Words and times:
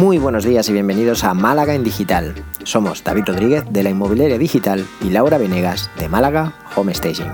Muy 0.00 0.16
buenos 0.16 0.46
días 0.46 0.66
y 0.70 0.72
bienvenidos 0.72 1.24
a 1.24 1.34
Málaga 1.34 1.74
en 1.74 1.84
Digital. 1.84 2.34
Somos 2.62 3.04
David 3.04 3.24
Rodríguez 3.26 3.64
de 3.70 3.82
la 3.82 3.90
Inmobiliaria 3.90 4.38
Digital 4.38 4.86
y 5.02 5.10
Laura 5.10 5.36
Venegas 5.36 5.90
de 5.98 6.08
Málaga 6.08 6.54
Home 6.74 6.94
Staging. 6.94 7.30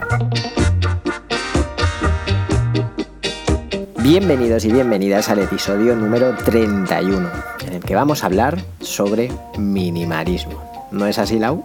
Bienvenidos 4.02 4.64
y 4.64 4.73
bienvenidas 4.73 5.29
al 5.29 5.38
episodio 5.38 5.95
número 5.95 6.34
31, 6.38 7.30
en 7.68 7.73
el 7.73 7.84
que 7.84 7.95
vamos 7.95 8.24
a 8.24 8.27
hablar 8.27 8.59
sobre 8.80 9.30
minimalismo. 9.56 10.88
¿No 10.91 11.06
es 11.06 11.20
así, 11.20 11.38
Lau? 11.38 11.64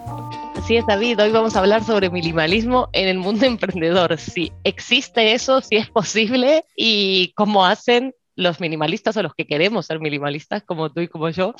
Así 0.54 0.76
es, 0.76 0.86
David. 0.86 1.20
Hoy 1.20 1.32
vamos 1.32 1.56
a 1.56 1.58
hablar 1.58 1.82
sobre 1.82 2.10
minimalismo 2.10 2.88
en 2.92 3.08
el 3.08 3.18
mundo 3.18 3.44
emprendedor. 3.46 4.16
Si 4.18 4.52
existe 4.62 5.32
eso, 5.32 5.62
si 5.62 5.78
es 5.78 5.90
posible 5.90 6.64
y 6.76 7.32
cómo 7.34 7.66
hacen 7.66 8.14
los 8.34 8.60
minimalistas 8.60 9.16
o 9.16 9.22
los 9.22 9.34
que 9.34 9.46
queremos 9.46 9.86
ser 9.86 10.00
minimalistas, 10.00 10.62
como 10.62 10.90
tú 10.92 11.00
y 11.00 11.08
como 11.08 11.28
yo, 11.30 11.54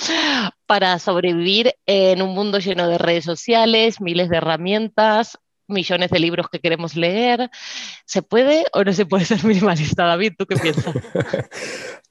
para 0.66 0.98
sobrevivir 0.98 1.74
en 1.86 2.22
un 2.22 2.34
mundo 2.34 2.58
lleno 2.58 2.88
de 2.88 2.98
redes 2.98 3.24
sociales, 3.24 4.00
miles 4.00 4.28
de 4.28 4.38
herramientas, 4.38 5.38
millones 5.68 6.10
de 6.10 6.18
libros 6.18 6.48
que 6.50 6.60
queremos 6.60 6.96
leer. 6.96 7.50
¿Se 8.04 8.22
puede 8.22 8.64
o 8.72 8.84
no 8.84 8.92
se 8.92 9.06
puede 9.06 9.24
ser 9.26 9.44
minimalista, 9.44 10.04
David? 10.04 10.34
¿Tú 10.38 10.46
qué 10.46 10.56
piensas? 10.56 10.94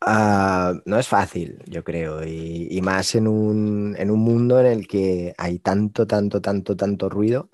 Ah, 0.03 0.73
no 0.85 0.97
es 0.97 1.07
fácil, 1.07 1.59
yo 1.67 1.83
creo, 1.83 2.25
y, 2.25 2.67
y 2.71 2.81
más 2.81 3.13
en 3.13 3.27
un, 3.27 3.95
en 3.99 4.09
un, 4.09 4.19
mundo 4.19 4.59
en 4.59 4.66
el 4.66 4.88
que 4.88 5.35
hay 5.38 5.59
tanto, 5.59 6.07
tanto, 6.07 6.41
tanto, 6.41 6.75
tanto 6.75 7.07
ruido 7.07 7.52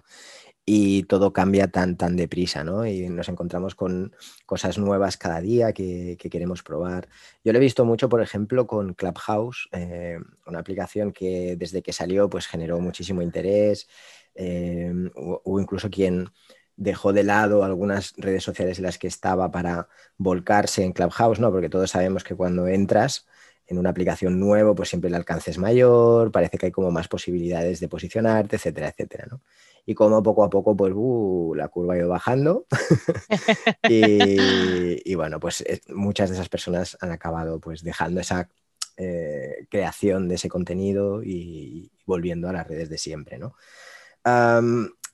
y 0.69 1.03
todo 1.03 1.31
cambia 1.31 1.69
tan, 1.69 1.95
tan 1.95 2.17
deprisa, 2.17 2.65
¿no? 2.65 2.85
Y 2.85 3.07
nos 3.07 3.29
encontramos 3.29 3.73
con 3.73 4.13
cosas 4.45 4.77
nuevas 4.77 5.15
cada 5.15 5.39
día 5.39 5.71
que, 5.71 6.17
queremos 6.29 6.61
probar. 6.61 7.07
Yo 7.41 7.53
lo 7.53 7.57
he 7.57 7.61
visto 7.61 7.85
mucho, 7.85 8.09
por 8.09 8.21
ejemplo, 8.21 8.67
con 8.67 8.93
Clubhouse, 8.93 9.69
eh, 9.71 10.19
una 10.45 10.59
aplicación 10.59 11.13
que 11.13 11.55
desde 11.57 11.81
que 11.81 11.93
salió 11.93 12.29
pues 12.29 12.47
generó 12.47 12.81
muchísimo 12.81 13.21
interés. 13.21 13.87
Eh, 14.35 14.91
hubo 15.15 15.61
incluso 15.61 15.89
quien 15.89 16.31
dejó 16.75 17.13
de 17.13 17.23
lado 17.23 17.63
algunas 17.63 18.13
redes 18.17 18.43
sociales 18.43 18.77
en 18.79 18.83
las 18.83 18.97
que 18.97 19.07
estaba 19.07 19.49
para 19.49 19.87
volcarse 20.17 20.83
en 20.83 20.91
Clubhouse, 20.91 21.39
¿no? 21.39 21.49
Porque 21.49 21.69
todos 21.69 21.91
sabemos 21.91 22.25
que 22.25 22.35
cuando 22.35 22.67
entras 22.67 23.25
en 23.67 23.77
una 23.77 23.91
aplicación 23.91 24.37
nueva, 24.37 24.75
pues 24.75 24.89
siempre 24.89 25.07
el 25.07 25.15
alcance 25.15 25.49
es 25.49 25.57
mayor, 25.59 26.29
parece 26.29 26.57
que 26.57 26.65
hay 26.65 26.71
como 26.73 26.91
más 26.91 27.07
posibilidades 27.07 27.79
de 27.79 27.87
posicionarte, 27.87 28.57
etcétera, 28.57 28.89
etcétera, 28.89 29.27
¿no? 29.31 29.41
Y 29.89 29.95
como 29.95 30.21
poco 30.21 30.43
a 30.43 30.49
poco, 30.49 30.75
pues 30.75 30.91
uh, 30.93 31.53
la 31.55 31.69
curva 31.69 31.93
ha 31.93 31.97
ido 31.97 32.09
bajando. 32.09 32.67
y, 33.89 35.15
bueno, 35.15 35.39
pues 35.39 35.61
eh, 35.61 35.79
muchas 35.87 36.29
de 36.29 36.35
esas 36.35 36.49
personas 36.49 36.97
han 36.99 37.11
acabado 37.13 37.61
pues 37.61 37.83
dejando 37.83 38.19
esa 38.19 38.49
eh, 38.97 39.65
creación 39.71 40.27
de 40.27 40.35
ese 40.35 40.49
contenido 40.49 41.23
y, 41.23 41.89
volviendo 42.05 42.49
a 42.49 42.53
las 42.53 42.67
redes 42.67 42.89
de 42.89 42.97
siempre, 42.97 43.39
¿no? 43.39 43.55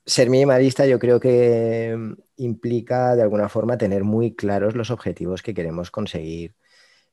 ser 0.06 0.32
minimalista 0.32 0.88
yo 0.88 0.98
creo 0.98 1.20
que 1.20 1.96
implica 2.36 3.16
de 3.16 3.22
alguna 3.22 3.48
forma 3.48 3.78
tener 3.78 4.04
muy 4.04 4.36
claros 4.36 4.76
los 4.76 4.90
objetivos 4.90 5.44
que 5.44 5.54
queremos 5.54 5.92
conseguir, 5.92 6.56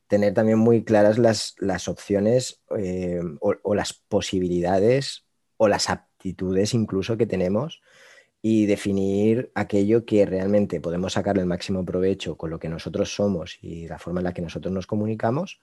tener 0.07 0.33
también 0.33 0.59
muy 0.59 0.83
claras 0.83 1.19
las, 1.19 1.55
las 1.59 1.89
opciones 1.89 2.63
eh, 2.79 3.21
o, 3.41 3.55
o, 3.63 3.75
las 3.75 3.93
posibilidades 3.93 5.27
o 5.59 5.69
las 5.69 5.91
aptitudes 6.21 6.75
incluso 6.75 7.17
que 7.17 7.27
tenemos 7.27 7.81
y 8.43 8.67
definir 8.67 9.51
aquello 9.55 10.05
que 10.05 10.25
realmente 10.27 10.81
podemos 10.81 11.15
sacarle 11.15 11.43
el 11.43 11.49
máximo 11.49 11.85
provecho 11.85 12.37
con 12.37 12.51
lo 12.51 12.59
que 12.59 12.69
nosotros 12.69 13.15
somos 13.15 13.59
y 13.63 13.89
la 13.89 13.99
forma 13.99 14.21
en 14.21 14.25
la 14.25 14.33
que 14.35 14.43
nosotros 14.43 14.73
nos 14.73 14.87
comunicamos 14.87 15.61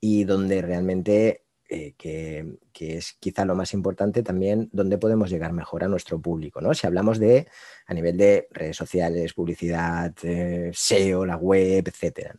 y 0.00 0.24
donde 0.24 0.62
realmente, 0.62 1.44
eh, 1.68 1.94
que, 1.96 2.58
es 2.74 3.14
quizá 3.18 3.44
lo 3.44 3.54
más 3.54 3.72
importante 3.72 4.22
también, 4.22 4.68
donde 4.72 4.98
podemos 4.98 5.30
llegar 5.30 5.52
mejor 5.52 5.84
a 5.84 5.88
nuestro 5.88 6.20
público. 6.20 6.60
¿no? 6.60 6.74
Si 6.74 6.86
hablamos 6.86 7.18
de 7.18 7.48
a 7.86 7.94
nivel 7.94 8.16
de 8.16 8.48
redes 8.50 8.76
sociales, 8.76 9.32
publicidad, 9.32 10.12
eh, 10.22 10.70
SEO, 10.72 11.24
la 11.24 11.36
web, 11.36 11.84
etc. 11.88 12.34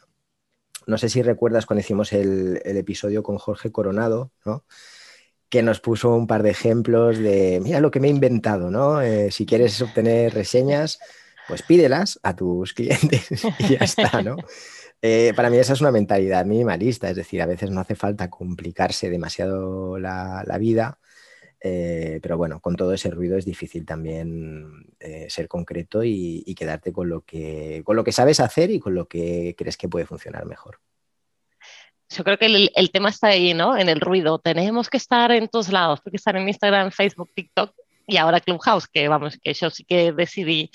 ¿no? 0.87 0.97
sé 0.97 1.09
si 1.09 1.21
recuerdas 1.21 1.65
cuando 1.65 1.81
hicimos 1.81 2.13
el, 2.13 2.61
el 2.63 2.77
episodio 2.77 3.23
con 3.23 3.37
Jorge 3.37 3.71
Coronado, 3.71 4.31
¿no? 4.45 4.63
Que 5.49 5.61
nos 5.61 5.79
puso 5.79 6.13
un 6.15 6.27
par 6.27 6.43
de 6.43 6.51
ejemplos 6.51 7.17
de, 7.17 7.59
mira 7.63 7.79
lo 7.79 7.91
que 7.91 7.99
me 7.99 8.07
he 8.07 8.11
inventado, 8.11 8.71
¿no? 8.71 9.01
Eh, 9.01 9.31
si 9.31 9.45
quieres 9.45 9.81
obtener 9.81 10.33
reseñas, 10.33 10.99
pues 11.47 11.61
pídelas 11.61 12.19
a 12.23 12.35
tus 12.35 12.73
clientes 12.73 13.29
y 13.59 13.77
ya 13.77 13.77
está, 13.77 14.21
¿no? 14.21 14.37
Eh, 15.01 15.33
para 15.35 15.49
mí 15.49 15.57
esa 15.57 15.73
es 15.73 15.81
una 15.81 15.91
mentalidad 15.91 16.45
minimalista, 16.45 17.09
es 17.09 17.15
decir, 17.15 17.41
a 17.41 17.45
veces 17.45 17.69
no 17.69 17.81
hace 17.81 17.95
falta 17.95 18.29
complicarse 18.29 19.09
demasiado 19.09 19.99
la, 19.99 20.57
vida, 20.59 20.99
eh, 21.61 22.19
pero 22.23 22.37
bueno, 22.37 22.59
con 22.59 22.75
todo 22.75 22.93
ese 22.93 23.11
ruido 23.11 23.37
es 23.37 23.45
difícil 23.45 23.85
también 23.85 24.95
ser 25.29 25.47
concreto 25.47 26.03
y, 26.03 26.43
y, 26.45 26.55
quedarte 26.55 26.91
con 26.91 27.09
lo, 27.09 27.21
que, 27.21 27.83
con 27.85 27.95
lo 27.95 28.03
que 28.03 28.11
sabes 28.11 28.39
hacer 28.39 28.71
y 28.71 28.79
con 28.79 28.95
lo 28.95 29.07
que 29.07 29.53
crees 29.55 29.77
que 29.77 29.89
puede 29.89 30.07
funcionar 30.07 30.45
mejor 30.45 30.79
yo 32.09 32.23
creo 32.23 32.37
que 32.37 32.45
el, 32.45 32.71
el, 32.75 32.91
tema 32.91 33.09
está 33.09 33.27
ahí, 33.27 33.53
¿no? 33.53 33.77
En 33.77 33.89
el 33.89 33.99
ruido. 33.99 34.39
Tenemos 34.39 34.89
que 34.89 34.97
estar 34.97 35.31
en 35.31 35.47
todos 35.47 35.69
lados, 35.69 36.01
tenemos 36.01 36.11
que 36.11 36.17
estar 36.17 36.35
en 36.35 36.47
Instagram, 36.47 36.91
Facebook, 36.91 37.31
TikTok 37.33 37.73
y 38.07 38.17
ahora 38.17 38.39
Clubhouse, 38.39 38.87
que 38.87 39.07
vamos, 39.07 39.37
que 39.41 39.53
yo 39.53 39.69
sí 39.69 39.83
que 39.83 40.11
decidí 40.11 40.69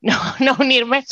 no, 0.02 0.16
no 0.38 0.56
unirme 0.58 1.04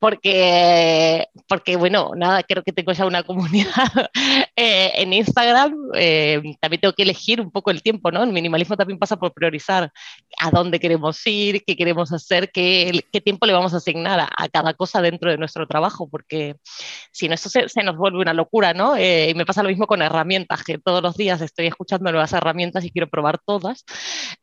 porque, 0.00 1.28
porque, 1.46 1.76
bueno, 1.76 2.10
nada, 2.16 2.42
creo 2.42 2.64
que 2.64 2.72
tengo 2.72 2.90
ya 2.92 3.06
una 3.06 3.22
comunidad 3.22 4.10
eh, 4.56 4.90
en 4.96 5.12
Instagram. 5.12 5.74
Eh, 5.94 6.42
también 6.60 6.80
tengo 6.80 6.94
que 6.94 7.04
elegir 7.04 7.40
un 7.40 7.52
poco 7.52 7.70
el 7.70 7.82
tiempo, 7.82 8.10
¿no? 8.10 8.24
El 8.24 8.32
minimalismo 8.32 8.76
también 8.76 8.98
pasa 8.98 9.16
por 9.16 9.32
priorizar 9.32 9.92
a 10.40 10.50
dónde 10.50 10.80
queremos 10.80 11.24
ir, 11.24 11.62
qué 11.64 11.76
queremos 11.76 12.12
hacer, 12.12 12.50
qué, 12.50 13.04
qué 13.12 13.20
tiempo 13.20 13.46
le 13.46 13.52
vamos 13.52 13.74
a 13.74 13.76
asignar 13.76 14.18
a, 14.18 14.48
cada 14.48 14.74
cosa 14.74 15.00
dentro 15.00 15.30
de 15.30 15.38
nuestro 15.38 15.68
trabajo, 15.68 16.08
porque 16.10 16.56
si 17.12 17.28
no, 17.28 17.34
esto 17.34 17.48
se, 17.48 17.68
se 17.68 17.84
nos 17.84 17.96
vuelve 17.96 18.18
una 18.18 18.34
locura, 18.34 18.74
¿no? 18.74 18.96
Eh, 18.96 19.30
y 19.30 19.34
me 19.34 19.46
pasa 19.46 19.62
lo 19.62 19.68
mismo 19.68 19.86
con 19.86 20.02
herramientas, 20.02 20.64
que 20.64 20.78
todos 20.78 21.00
los 21.00 21.16
días 21.16 21.40
estoy 21.40 21.68
escuchando 21.68 22.10
nuevas 22.10 22.32
herramientas 22.32 22.84
y 22.84 22.90
quiero 22.90 23.08
probar 23.08 23.38
todas, 23.46 23.84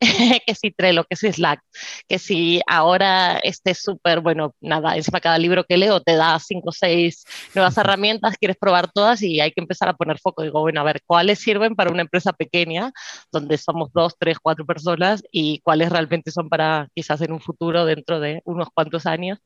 que 0.00 0.54
si 0.54 0.70
Trello, 0.70 1.04
que 1.04 1.16
si 1.16 1.30
Slack, 1.30 1.60
que 2.08 2.18
si 2.18 2.62
ahora 2.66 3.38
este 3.42 3.74
súper, 3.90 4.20
bueno, 4.20 4.54
nada, 4.60 4.96
encima 4.96 5.20
cada 5.20 5.38
libro 5.38 5.64
que 5.64 5.76
leo 5.76 6.00
te 6.00 6.14
da 6.16 6.38
cinco 6.38 6.70
o 6.70 6.72
seis 6.72 7.24
nuevas 7.54 7.76
herramientas, 7.76 8.36
quieres 8.38 8.56
probar 8.56 8.90
todas 8.92 9.22
y 9.22 9.40
hay 9.40 9.52
que 9.52 9.60
empezar 9.60 9.88
a 9.88 9.94
poner 9.94 10.18
foco. 10.18 10.42
Digo, 10.42 10.60
bueno, 10.60 10.80
a 10.80 10.84
ver, 10.84 11.02
¿cuáles 11.06 11.38
sirven 11.40 11.74
para 11.74 11.90
una 11.90 12.02
empresa 12.02 12.32
pequeña 12.32 12.92
donde 13.32 13.58
somos 13.58 13.92
dos, 13.92 14.14
tres, 14.18 14.38
cuatro 14.40 14.64
personas 14.64 15.22
y 15.32 15.60
cuáles 15.60 15.90
realmente 15.90 16.30
son 16.30 16.48
para 16.48 16.88
quizás 16.94 17.20
en 17.22 17.32
un 17.32 17.40
futuro 17.40 17.84
dentro 17.84 18.20
de 18.20 18.42
unos 18.44 18.68
cuantos 18.74 19.06
años? 19.06 19.38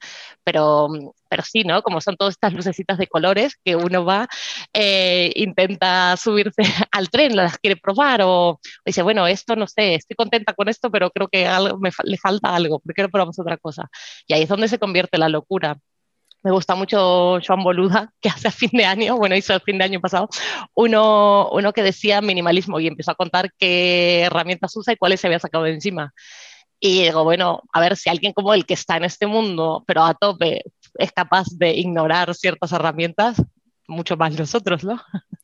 Pero, 0.45 0.89
pero 1.35 1.43
sí, 1.43 1.65
¿no? 1.65 1.83
Como 1.83 2.01
son 2.01 2.17
todas 2.17 2.35
estas 2.35 2.53
lucecitas 2.53 2.97
de 2.97 3.09
colores 3.09 3.59
que 3.65 3.75
uno 3.75 4.05
va, 4.05 4.29
eh, 4.73 5.33
intenta 5.35 6.17
subirse 6.17 6.63
al 6.93 7.11
tren, 7.11 7.35
las 7.35 7.59
quiere 7.59 7.77
probar 7.77 8.21
o 8.23 8.61
dice, 8.87 9.03
bueno, 9.03 9.27
esto 9.27 9.57
no 9.57 9.67
sé, 9.67 9.97
estoy 9.97 10.15
contenta 10.15 10.55
con 10.55 10.69
esto, 10.69 10.93
pero 10.93 11.11
creo 11.11 11.27
que 11.27 11.45
algo, 11.45 11.77
me, 11.79 11.91
le 12.05 12.17
falta 12.19 12.55
algo, 12.55 12.79
¿por 12.79 12.95
qué 12.95 13.03
no 13.03 13.09
probamos 13.09 13.37
otra 13.41 13.57
cosa? 13.57 13.91
Y 14.29 14.35
ahí 14.35 14.43
es 14.43 14.49
donde 14.49 14.69
se 14.69 14.79
convierte 14.79 15.19
la 15.19 15.29
locura. 15.29 15.77
Me 16.45 16.53
gusta 16.53 16.77
mucho 16.77 17.41
Joan 17.45 17.65
Boluda, 17.65 18.13
que 18.21 18.29
hace 18.29 18.47
a 18.47 18.53
fin 18.53 18.71
de 18.73 18.85
año, 18.85 19.17
bueno, 19.17 19.35
hizo 19.35 19.55
el 19.55 19.61
fin 19.61 19.79
de 19.79 19.85
año 19.85 20.01
pasado, 20.01 20.29
uno, 20.75 21.49
uno 21.51 21.73
que 21.73 21.83
decía 21.83 22.21
minimalismo 22.21 22.79
y 22.79 22.87
empezó 22.87 23.11
a 23.11 23.17
contar 23.17 23.51
qué 23.59 24.21
herramientas 24.23 24.77
usa 24.77 24.93
y 24.93 24.97
cuáles 24.97 25.21
se 25.21 25.27
había 25.27 25.41
sacado 25.41 25.65
de 25.65 25.73
encima. 25.73 26.15
Y 26.87 27.05
digo, 27.05 27.25
bueno, 27.25 27.63
a 27.73 27.81
ver 27.81 27.97
si 27.97 28.11
alguien 28.11 28.35
como 28.35 28.53
el 28.53 28.67
que 28.67 28.75
está 28.75 28.99
en 28.99 29.05
este 29.05 29.27
mundo, 29.27 29.83
pero 29.87 30.05
a 30.05 30.13
tope, 30.13 30.65
es 30.99 31.13
capaz 31.13 31.47
de 31.57 31.73
ignorar 31.73 32.35
ciertas 32.35 32.73
herramientas, 32.73 33.43
mucho 33.89 34.19
más 34.19 34.39
nosotros, 34.39 34.85
¿no? 34.85 35.01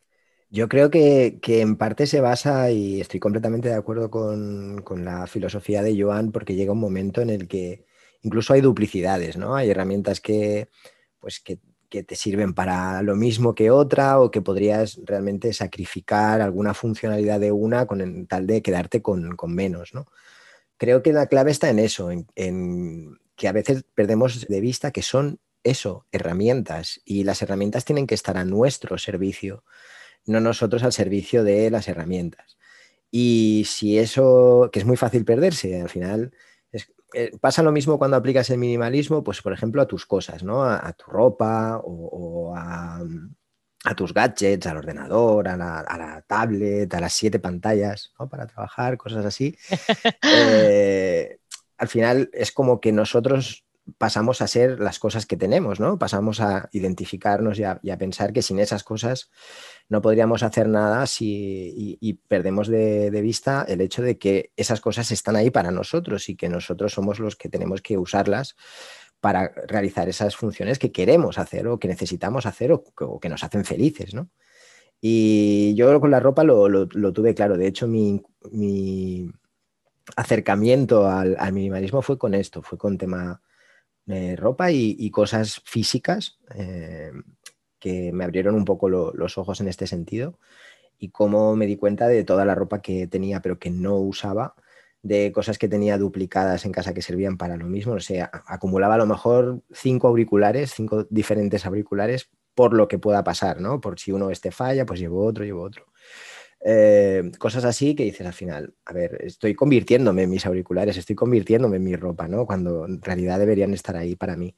Yo 0.50 0.68
creo 0.68 0.90
que, 0.90 1.40
en 1.42 1.76
parte 1.76 2.06
se 2.06 2.20
basa, 2.20 2.70
y 2.70 3.00
estoy 3.00 3.20
completamente 3.20 3.70
de 3.70 3.74
acuerdo 3.74 4.10
con, 4.10 4.84
la 5.02 5.26
filosofía 5.26 5.82
de 5.82 5.98
Joan, 5.98 6.30
porque 6.30 6.56
llega 6.56 6.72
un 6.72 6.80
momento 6.80 7.22
en 7.22 7.30
el 7.30 7.48
que 7.48 7.86
incluso 8.20 8.52
hay 8.52 8.60
duplicidades, 8.60 9.38
¿no? 9.38 9.56
Hay 9.56 9.70
herramientas 9.70 10.20
que, 10.20 10.68
pues, 11.20 11.40
que, 11.40 11.58
te 11.88 12.16
sirven 12.16 12.52
para 12.52 13.00
lo 13.00 13.16
mismo 13.16 13.54
que 13.54 13.70
otra 13.70 14.20
o 14.20 14.30
que 14.30 14.42
podrías 14.42 15.00
realmente 15.06 15.54
sacrificar 15.54 16.42
alguna 16.42 16.74
funcionalidad 16.74 17.40
de 17.40 17.50
una 17.50 17.86
con 17.86 18.26
tal 18.26 18.46
de 18.46 18.60
quedarte 18.60 19.00
con, 19.00 19.34
menos, 19.46 19.94
¿no? 19.94 20.06
Creo 20.80 21.04
que 21.04 21.12
la 21.12 21.26
clave 21.26 21.52
está 21.52 21.70
en 21.70 21.78
eso, 21.78 22.10
en 22.10 23.18
que 23.36 23.46
a 23.46 23.52
veces 23.52 23.84
perdemos 23.94 24.48
de 24.48 24.60
vista 24.60 24.90
que 24.90 25.02
son 25.02 25.38
eso, 25.62 26.06
herramientas, 26.10 27.00
y 27.04 27.22
las 27.22 27.42
herramientas 27.42 27.84
tienen 27.84 28.08
que 28.08 28.16
estar 28.16 28.36
a 28.36 28.44
nuestro 28.44 28.98
servicio 28.98 29.62
no 30.26 30.40
nosotros 30.40 30.82
al 30.82 30.92
servicio 30.92 31.44
de 31.44 31.70
las 31.70 31.88
herramientas. 31.88 32.58
Y 33.10 33.64
si 33.66 33.98
eso, 33.98 34.70
que 34.72 34.78
es 34.78 34.84
muy 34.84 34.96
fácil 34.96 35.24
perderse, 35.24 35.80
al 35.80 35.88
final 35.88 36.32
eh, 37.12 37.32
pasa 37.40 37.64
lo 37.64 37.72
mismo 37.72 37.98
cuando 37.98 38.16
aplicas 38.16 38.50
el 38.50 38.58
minimalismo, 38.58 39.24
pues 39.24 39.42
por 39.42 39.52
ejemplo 39.52 39.82
a 39.82 39.88
tus 39.88 40.06
cosas, 40.06 40.44
¿no? 40.44 40.62
A, 40.62 40.92
tu 40.92 41.10
ropa 41.10 41.80
o, 41.82 42.54
a, 42.56 43.02
a 43.84 43.94
tus 43.94 44.12
gadgets, 44.12 44.66
al 44.66 44.76
ordenador, 44.76 45.48
a 45.48 45.56
la, 45.56 46.24
tablet, 46.26 46.92
a 46.92 47.00
las 47.00 47.12
siete 47.12 47.38
pantallas, 47.38 48.12
Para 48.30 48.46
trabajar, 48.46 48.96
cosas 48.96 49.24
así. 49.24 49.56
Eh, 50.22 51.38
al 51.78 51.88
final 51.88 52.30
es 52.32 52.52
como 52.52 52.80
que 52.80 52.92
nosotros 52.92 53.64
pasamos 53.98 54.40
a 54.42 54.46
ser 54.46 54.80
las 54.80 54.98
cosas 54.98 55.26
que 55.26 55.36
tenemos, 55.36 55.80
¿no? 55.80 55.98
Pasamos 55.98 56.40
a 56.40 56.68
identificarnos 56.72 57.58
y 57.58 57.64
a, 57.64 57.80
pensar 57.98 58.32
que 58.32 58.42
sin 58.42 58.58
esas 58.58 58.84
cosas 58.84 59.30
no 59.88 60.00
podríamos 60.00 60.42
hacer 60.42 60.68
nada 60.68 61.06
si, 61.06 61.98
y, 62.00 62.14
perdemos 62.14 62.68
de, 62.68 63.10
vista 63.22 63.64
el 63.68 63.80
hecho 63.80 64.02
de 64.02 64.18
que 64.18 64.52
esas 64.56 64.80
cosas 64.80 65.10
están 65.10 65.36
ahí 65.36 65.50
para 65.50 65.70
nosotros 65.70 66.28
y 66.28 66.36
que 66.36 66.48
nosotros 66.48 66.92
somos 66.92 67.18
los 67.18 67.36
que 67.36 67.48
tenemos 67.48 67.82
que 67.82 67.98
usarlas 67.98 68.56
para 69.20 69.52
realizar 69.66 70.08
esas 70.08 70.36
funciones 70.36 70.78
que 70.78 70.92
queremos 70.92 71.38
hacer 71.38 71.68
o 71.68 71.78
que 71.78 71.88
necesitamos 71.88 72.46
hacer 72.46 72.72
o, 72.72 73.20
que 73.20 73.28
nos 73.28 73.44
hacen 73.44 73.64
felices, 73.64 74.14
¿no? 74.14 74.30
Y 75.00 75.74
yo 75.74 75.98
con 76.00 76.10
la 76.10 76.20
ropa 76.20 76.44
lo, 76.44 76.86
tuve 76.88 77.34
claro. 77.34 77.56
De 77.56 77.66
hecho, 77.66 77.86
mi, 77.86 78.22
acercamiento 80.16 81.06
al, 81.06 81.36
minimalismo 81.52 82.02
fue 82.02 82.18
con 82.18 82.34
esto, 82.34 82.62
fue 82.62 82.76
con 82.78 82.98
tema 82.98 83.40
de 84.04 84.36
ropa 84.36 84.70
y, 84.70 85.10
cosas 85.10 85.60
físicas 85.64 86.38
eh, 86.54 87.12
que 87.78 88.12
me 88.12 88.24
abrieron 88.24 88.54
un 88.54 88.64
poco 88.64 88.88
los 88.88 89.38
ojos 89.38 89.60
en 89.60 89.68
este 89.68 89.86
sentido 89.86 90.38
y 90.98 91.10
cómo 91.10 91.56
me 91.56 91.66
di 91.66 91.76
cuenta 91.76 92.08
de 92.08 92.24
toda 92.24 92.44
la 92.44 92.54
ropa 92.54 92.82
que 92.82 93.06
tenía 93.06 93.40
pero 93.40 93.58
que 93.58 93.70
no 93.70 93.96
usaba 93.96 94.54
de 95.02 95.32
cosas 95.32 95.58
que 95.58 95.68
tenía 95.68 95.98
duplicadas 95.98 96.64
en 96.64 96.72
casa 96.72 96.94
que 96.94 97.02
servían 97.02 97.36
para 97.36 97.56
lo 97.56 97.66
mismo. 97.66 97.94
O 97.94 98.00
sea, 98.00 98.30
acumulaba 98.46 98.94
a 98.94 98.98
lo 98.98 99.06
mejor 99.06 99.62
cinco 99.72 100.08
auriculares, 100.08 100.72
cinco 100.74 101.06
diferentes 101.10 101.66
auriculares 101.66 102.30
por 102.54 102.74
lo 102.74 102.88
que 102.88 102.98
pueda 102.98 103.24
pasar, 103.24 103.60
¿no? 103.60 103.80
Por 103.80 103.98
si 103.98 104.12
uno 104.12 104.30
este 104.30 104.50
falla, 104.50 104.84
pues 104.84 105.00
llevo 105.00 105.24
otro, 105.24 105.44
llevo 105.44 105.62
otro. 105.62 105.86
Eh, 106.62 107.30
cosas 107.38 107.64
así 107.64 107.94
que 107.94 108.04
dices 108.04 108.26
al 108.26 108.34
final, 108.34 108.74
a 108.84 108.92
ver, 108.92 109.18
estoy 109.22 109.54
convirtiéndome 109.54 110.24
en 110.24 110.30
mis 110.30 110.44
auriculares, 110.44 110.96
estoy 110.98 111.16
convirtiéndome 111.16 111.76
en 111.76 111.84
mi 111.84 111.96
ropa, 111.96 112.28
¿no? 112.28 112.44
Cuando 112.44 112.84
en 112.84 113.00
realidad 113.00 113.38
deberían 113.38 113.72
estar 113.72 113.96
ahí 113.96 114.16
para 114.16 114.36
mí 114.36 114.54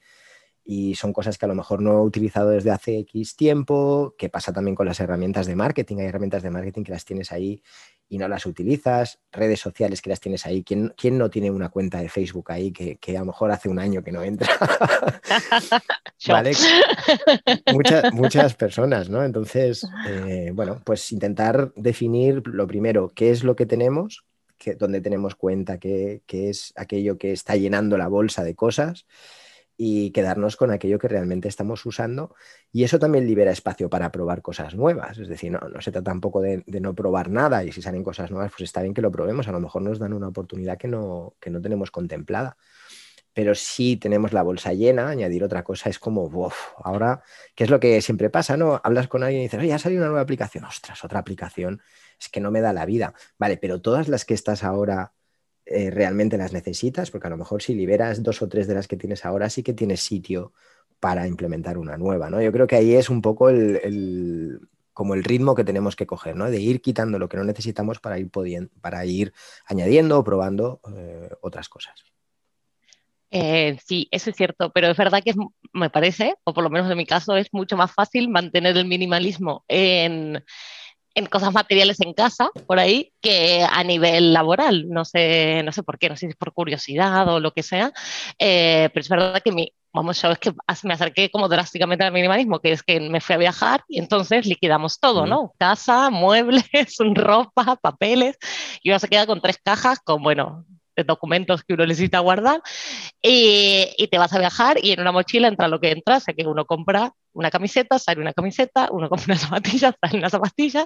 y 0.64 0.94
son 0.94 1.12
cosas 1.12 1.38
que 1.38 1.44
a 1.44 1.48
lo 1.48 1.54
mejor 1.54 1.82
no 1.82 1.98
he 1.98 2.02
utilizado 2.02 2.50
desde 2.50 2.70
hace 2.70 2.98
X 2.98 3.36
tiempo, 3.36 4.14
que 4.16 4.28
pasa 4.28 4.52
también 4.52 4.74
con 4.74 4.86
las 4.86 5.00
herramientas 5.00 5.46
de 5.46 5.56
marketing, 5.56 5.96
hay 5.98 6.06
herramientas 6.06 6.42
de 6.42 6.50
marketing 6.50 6.84
que 6.84 6.92
las 6.92 7.04
tienes 7.04 7.32
ahí 7.32 7.62
y 8.08 8.18
no 8.18 8.28
las 8.28 8.46
utilizas, 8.46 9.18
redes 9.32 9.58
sociales 9.58 10.02
que 10.02 10.10
las 10.10 10.20
tienes 10.20 10.44
ahí, 10.46 10.62
¿quién, 10.62 10.92
quién 10.96 11.18
no 11.18 11.30
tiene 11.30 11.50
una 11.50 11.70
cuenta 11.70 11.98
de 11.98 12.08
Facebook 12.08 12.52
ahí 12.52 12.70
que, 12.70 12.96
que, 12.96 13.16
a 13.16 13.20
lo 13.20 13.26
mejor 13.26 13.50
hace 13.50 13.68
un 13.68 13.78
año 13.78 14.04
que 14.04 14.12
no 14.12 14.22
entra? 14.22 14.48
¿Vale? 16.28 16.52
muchas, 17.72 18.12
muchas 18.12 18.54
personas, 18.54 19.08
¿no? 19.08 19.24
Entonces, 19.24 19.86
eh, 20.06 20.52
bueno, 20.54 20.80
pues 20.84 21.10
intentar 21.10 21.72
definir 21.74 22.46
lo 22.46 22.66
primero, 22.66 23.10
qué 23.14 23.30
es 23.30 23.44
lo 23.44 23.56
que 23.56 23.66
tenemos, 23.66 24.24
que, 24.58 24.74
dónde 24.74 25.00
tenemos 25.00 25.34
cuenta, 25.34 25.78
qué, 25.78 26.22
qué 26.26 26.50
es 26.50 26.72
aquello 26.76 27.16
que 27.16 27.32
está 27.32 27.56
llenando 27.56 27.96
la 27.96 28.08
bolsa 28.08 28.44
de 28.44 28.54
cosas 28.54 29.06
y 29.84 30.12
quedarnos 30.12 30.56
con 30.56 30.70
aquello 30.70 31.00
que 31.00 31.08
realmente 31.08 31.48
estamos 31.48 31.84
usando. 31.84 32.36
Y 32.70 32.84
eso 32.84 33.00
también 33.00 33.26
libera 33.26 33.50
espacio 33.50 33.90
para 33.90 34.12
probar 34.12 34.40
cosas 34.40 34.76
nuevas. 34.76 35.18
Es 35.18 35.26
decir, 35.26 35.50
no, 35.50 35.60
se 35.80 35.90
trata 35.90 36.04
tampoco 36.12 36.40
de, 36.40 36.62
no 36.80 36.94
probar 36.94 37.30
nada 37.30 37.64
y 37.64 37.72
si 37.72 37.82
salen 37.82 38.04
cosas 38.04 38.30
nuevas, 38.30 38.52
pues 38.52 38.62
está 38.62 38.80
bien 38.80 38.94
que 38.94 39.02
lo 39.02 39.10
probemos. 39.10 39.48
A 39.48 39.52
lo 39.52 39.58
mejor 39.58 39.82
nos 39.82 39.98
dan 39.98 40.12
una 40.12 40.28
oportunidad 40.28 40.78
que 40.78 40.86
no, 40.86 41.34
que 41.40 41.50
no 41.50 41.60
tenemos 41.60 41.90
contemplada. 41.90 42.56
Pero 43.32 43.56
si 43.56 43.96
tenemos 43.96 44.32
la 44.32 44.44
bolsa 44.44 44.72
llena, 44.72 45.08
añadir 45.08 45.42
otra 45.42 45.64
cosa 45.64 45.90
es 45.90 45.98
como, 45.98 46.26
uff, 46.26 46.74
ahora, 46.76 47.24
¿qué 47.56 47.64
es 47.64 47.70
lo 47.70 47.80
que 47.80 48.00
siempre 48.02 48.30
pasa? 48.30 48.56
¿no? 48.56 48.80
Hablas 48.84 49.08
con 49.08 49.24
alguien 49.24 49.40
y 49.40 49.46
dices, 49.46 49.58
oye, 49.58 49.72
ha 49.72 49.80
salido 49.80 50.02
una 50.02 50.10
nueva 50.10 50.22
aplicación. 50.22 50.64
Ostras, 50.64 51.02
otra 51.02 51.18
aplicación. 51.18 51.82
Es 52.20 52.28
que 52.28 52.40
no 52.40 52.52
me 52.52 52.60
da 52.60 52.72
la 52.72 52.86
vida. 52.86 53.14
Vale, 53.36 53.56
pero 53.56 53.80
todas 53.80 54.06
las 54.06 54.24
que 54.24 54.34
estás 54.34 54.62
ahora 54.62 55.12
eh, 55.64 55.90
realmente 55.90 56.36
las 56.36 56.52
necesitas, 56.52 57.10
porque 57.10 57.28
a 57.28 57.30
lo 57.30 57.36
mejor 57.36 57.62
si 57.62 57.74
liberas 57.74 58.22
dos 58.22 58.42
o 58.42 58.48
tres 58.48 58.66
de 58.66 58.74
las 58.74 58.88
que 58.88 58.96
tienes 58.96 59.24
ahora, 59.24 59.48
sí 59.48 59.62
que 59.62 59.72
tienes 59.72 60.00
sitio 60.00 60.52
para 60.98 61.26
implementar 61.26 61.78
una 61.78 61.96
nueva, 61.96 62.30
¿no? 62.30 62.40
Yo 62.40 62.52
creo 62.52 62.66
que 62.66 62.76
ahí 62.76 62.94
es 62.94 63.10
un 63.10 63.22
poco 63.22 63.48
el, 63.48 64.60
como 64.92 65.14
el 65.14 65.24
ritmo 65.24 65.54
que 65.54 65.64
tenemos 65.64 65.96
que 65.96 66.06
coger, 66.06 66.36
¿no? 66.36 66.50
De 66.50 66.60
ir 66.60 66.80
quitando 66.80 67.18
lo 67.18 67.28
que 67.28 67.36
no 67.36 67.44
necesitamos 67.44 68.00
para 68.00 68.18
ir, 68.18 68.30
para 68.80 69.04
ir 69.04 69.32
añadiendo 69.66 70.18
o 70.18 70.24
probando 70.24 70.80
eh, 70.96 71.30
otras 71.40 71.68
cosas. 71.68 72.04
Eh, 73.30 73.78
sí, 73.84 74.08
eso 74.10 74.30
es 74.30 74.36
cierto, 74.36 74.70
pero 74.72 74.88
es 74.88 74.96
verdad 74.96 75.22
que 75.24 75.32
me 75.72 75.90
parece, 75.90 76.34
o 76.44 76.52
por 76.52 76.62
lo 76.62 76.70
menos 76.70 76.90
en 76.90 76.98
mi 76.98 77.06
caso, 77.06 77.36
es 77.36 77.48
mucho 77.52 77.76
más 77.76 77.92
fácil 77.92 78.28
mantener 78.28 78.76
el 78.76 78.84
minimalismo 78.84 79.64
en, 79.68 80.44
en 81.14 81.26
cosas 81.26 81.52
materiales 81.52 82.00
en 82.00 82.14
casa, 82.14 82.50
por 82.66 82.78
ahí, 82.78 83.12
que 83.20 83.66
a 83.68 83.82
nivel 83.84 84.32
laboral. 84.32 84.88
No 84.88 85.04
sé, 85.04 85.62
no 85.64 85.72
sé 85.72 85.82
por 85.82 85.98
qué, 85.98 86.08
no 86.08 86.16
sé 86.16 86.26
si 86.26 86.30
es 86.30 86.36
por 86.36 86.52
curiosidad 86.52 87.28
o 87.28 87.40
lo 87.40 87.52
que 87.52 87.62
sea, 87.62 87.92
eh, 88.38 88.88
pero 88.92 89.02
es 89.02 89.08
verdad 89.08 89.42
que 89.44 89.52
mi, 89.52 89.72
vamos, 89.92 90.20
yo 90.20 90.30
es 90.30 90.38
que 90.38 90.52
me 90.84 90.94
acerqué 90.94 91.30
como 91.30 91.48
drásticamente 91.48 92.04
al 92.04 92.12
minimalismo, 92.12 92.60
que 92.60 92.72
es 92.72 92.82
que 92.82 93.00
me 93.00 93.20
fui 93.20 93.34
a 93.34 93.38
viajar 93.38 93.84
y 93.88 93.98
entonces 93.98 94.46
liquidamos 94.46 94.98
todo, 94.98 95.26
¿no? 95.26 95.52
Casa, 95.58 96.10
muebles, 96.10 96.64
ropa, 97.14 97.76
papeles, 97.76 98.38
y 98.82 98.90
uno 98.90 98.98
se 98.98 99.08
queda 99.08 99.26
con 99.26 99.40
tres 99.40 99.58
cajas 99.62 100.00
con, 100.00 100.22
bueno, 100.22 100.64
documentos 101.06 101.62
que 101.64 101.74
uno 101.74 101.86
necesita 101.86 102.18
guardar 102.20 102.62
y, 103.22 104.08
te 104.10 104.18
vas 104.18 104.32
a 104.32 104.38
viajar 104.38 104.78
y 104.82 104.92
en 104.92 105.00
una 105.00 105.12
mochila 105.12 105.48
entra 105.48 105.68
lo 105.68 105.80
que 105.80 105.90
entra, 105.90 106.18
o 106.18 106.34
que 106.34 106.46
uno 106.46 106.66
compra 106.66 107.12
una 107.32 107.50
camiseta, 107.50 107.98
sale 107.98 108.20
una 108.20 108.32
camiseta, 108.32 108.88
uno 108.90 109.08
compra 109.10 109.34
una 109.34 109.38
zapatilla, 109.38 109.94
sale 110.00 110.18
una 110.18 110.30
zapatilla 110.30 110.84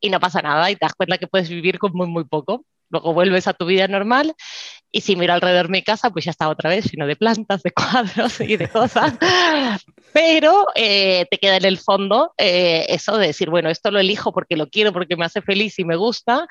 y 0.00 0.10
no 0.10 0.20
pasa 0.20 0.42
nada 0.42 0.70
y 0.70 0.76
te 0.76 0.84
das 0.84 0.94
cuenta 0.94 1.18
que 1.18 1.26
puedes 1.26 1.48
vivir 1.48 1.78
con 1.78 1.92
muy, 1.92 2.08
muy 2.08 2.24
poco. 2.24 2.64
Luego 2.90 3.14
vuelves 3.14 3.48
a 3.48 3.54
tu 3.54 3.66
vida 3.66 3.88
normal 3.88 4.34
y 4.92 5.00
si 5.00 5.16
miro 5.16 5.32
alrededor 5.32 5.66
de 5.66 5.72
mi 5.72 5.82
casa, 5.82 6.10
pues 6.10 6.24
ya 6.24 6.30
está 6.30 6.48
otra 6.48 6.70
vez 6.70 6.84
lleno 6.84 7.08
de 7.08 7.16
plantas, 7.16 7.64
de 7.64 7.72
cuadros 7.72 8.40
y 8.40 8.56
de 8.56 8.68
cosas. 8.68 9.14
Pero 10.12 10.66
eh, 10.76 11.26
te 11.28 11.38
queda 11.38 11.56
en 11.56 11.64
el 11.64 11.78
fondo 11.78 12.32
eh, 12.38 12.86
eso 12.88 13.18
de 13.18 13.28
decir, 13.28 13.50
bueno, 13.50 13.70
esto 13.70 13.90
lo 13.90 13.98
elijo 13.98 14.32
porque 14.32 14.56
lo 14.56 14.68
quiero, 14.68 14.92
porque 14.92 15.16
me 15.16 15.24
hace 15.24 15.42
feliz 15.42 15.76
y 15.80 15.84
me 15.84 15.96
gusta. 15.96 16.46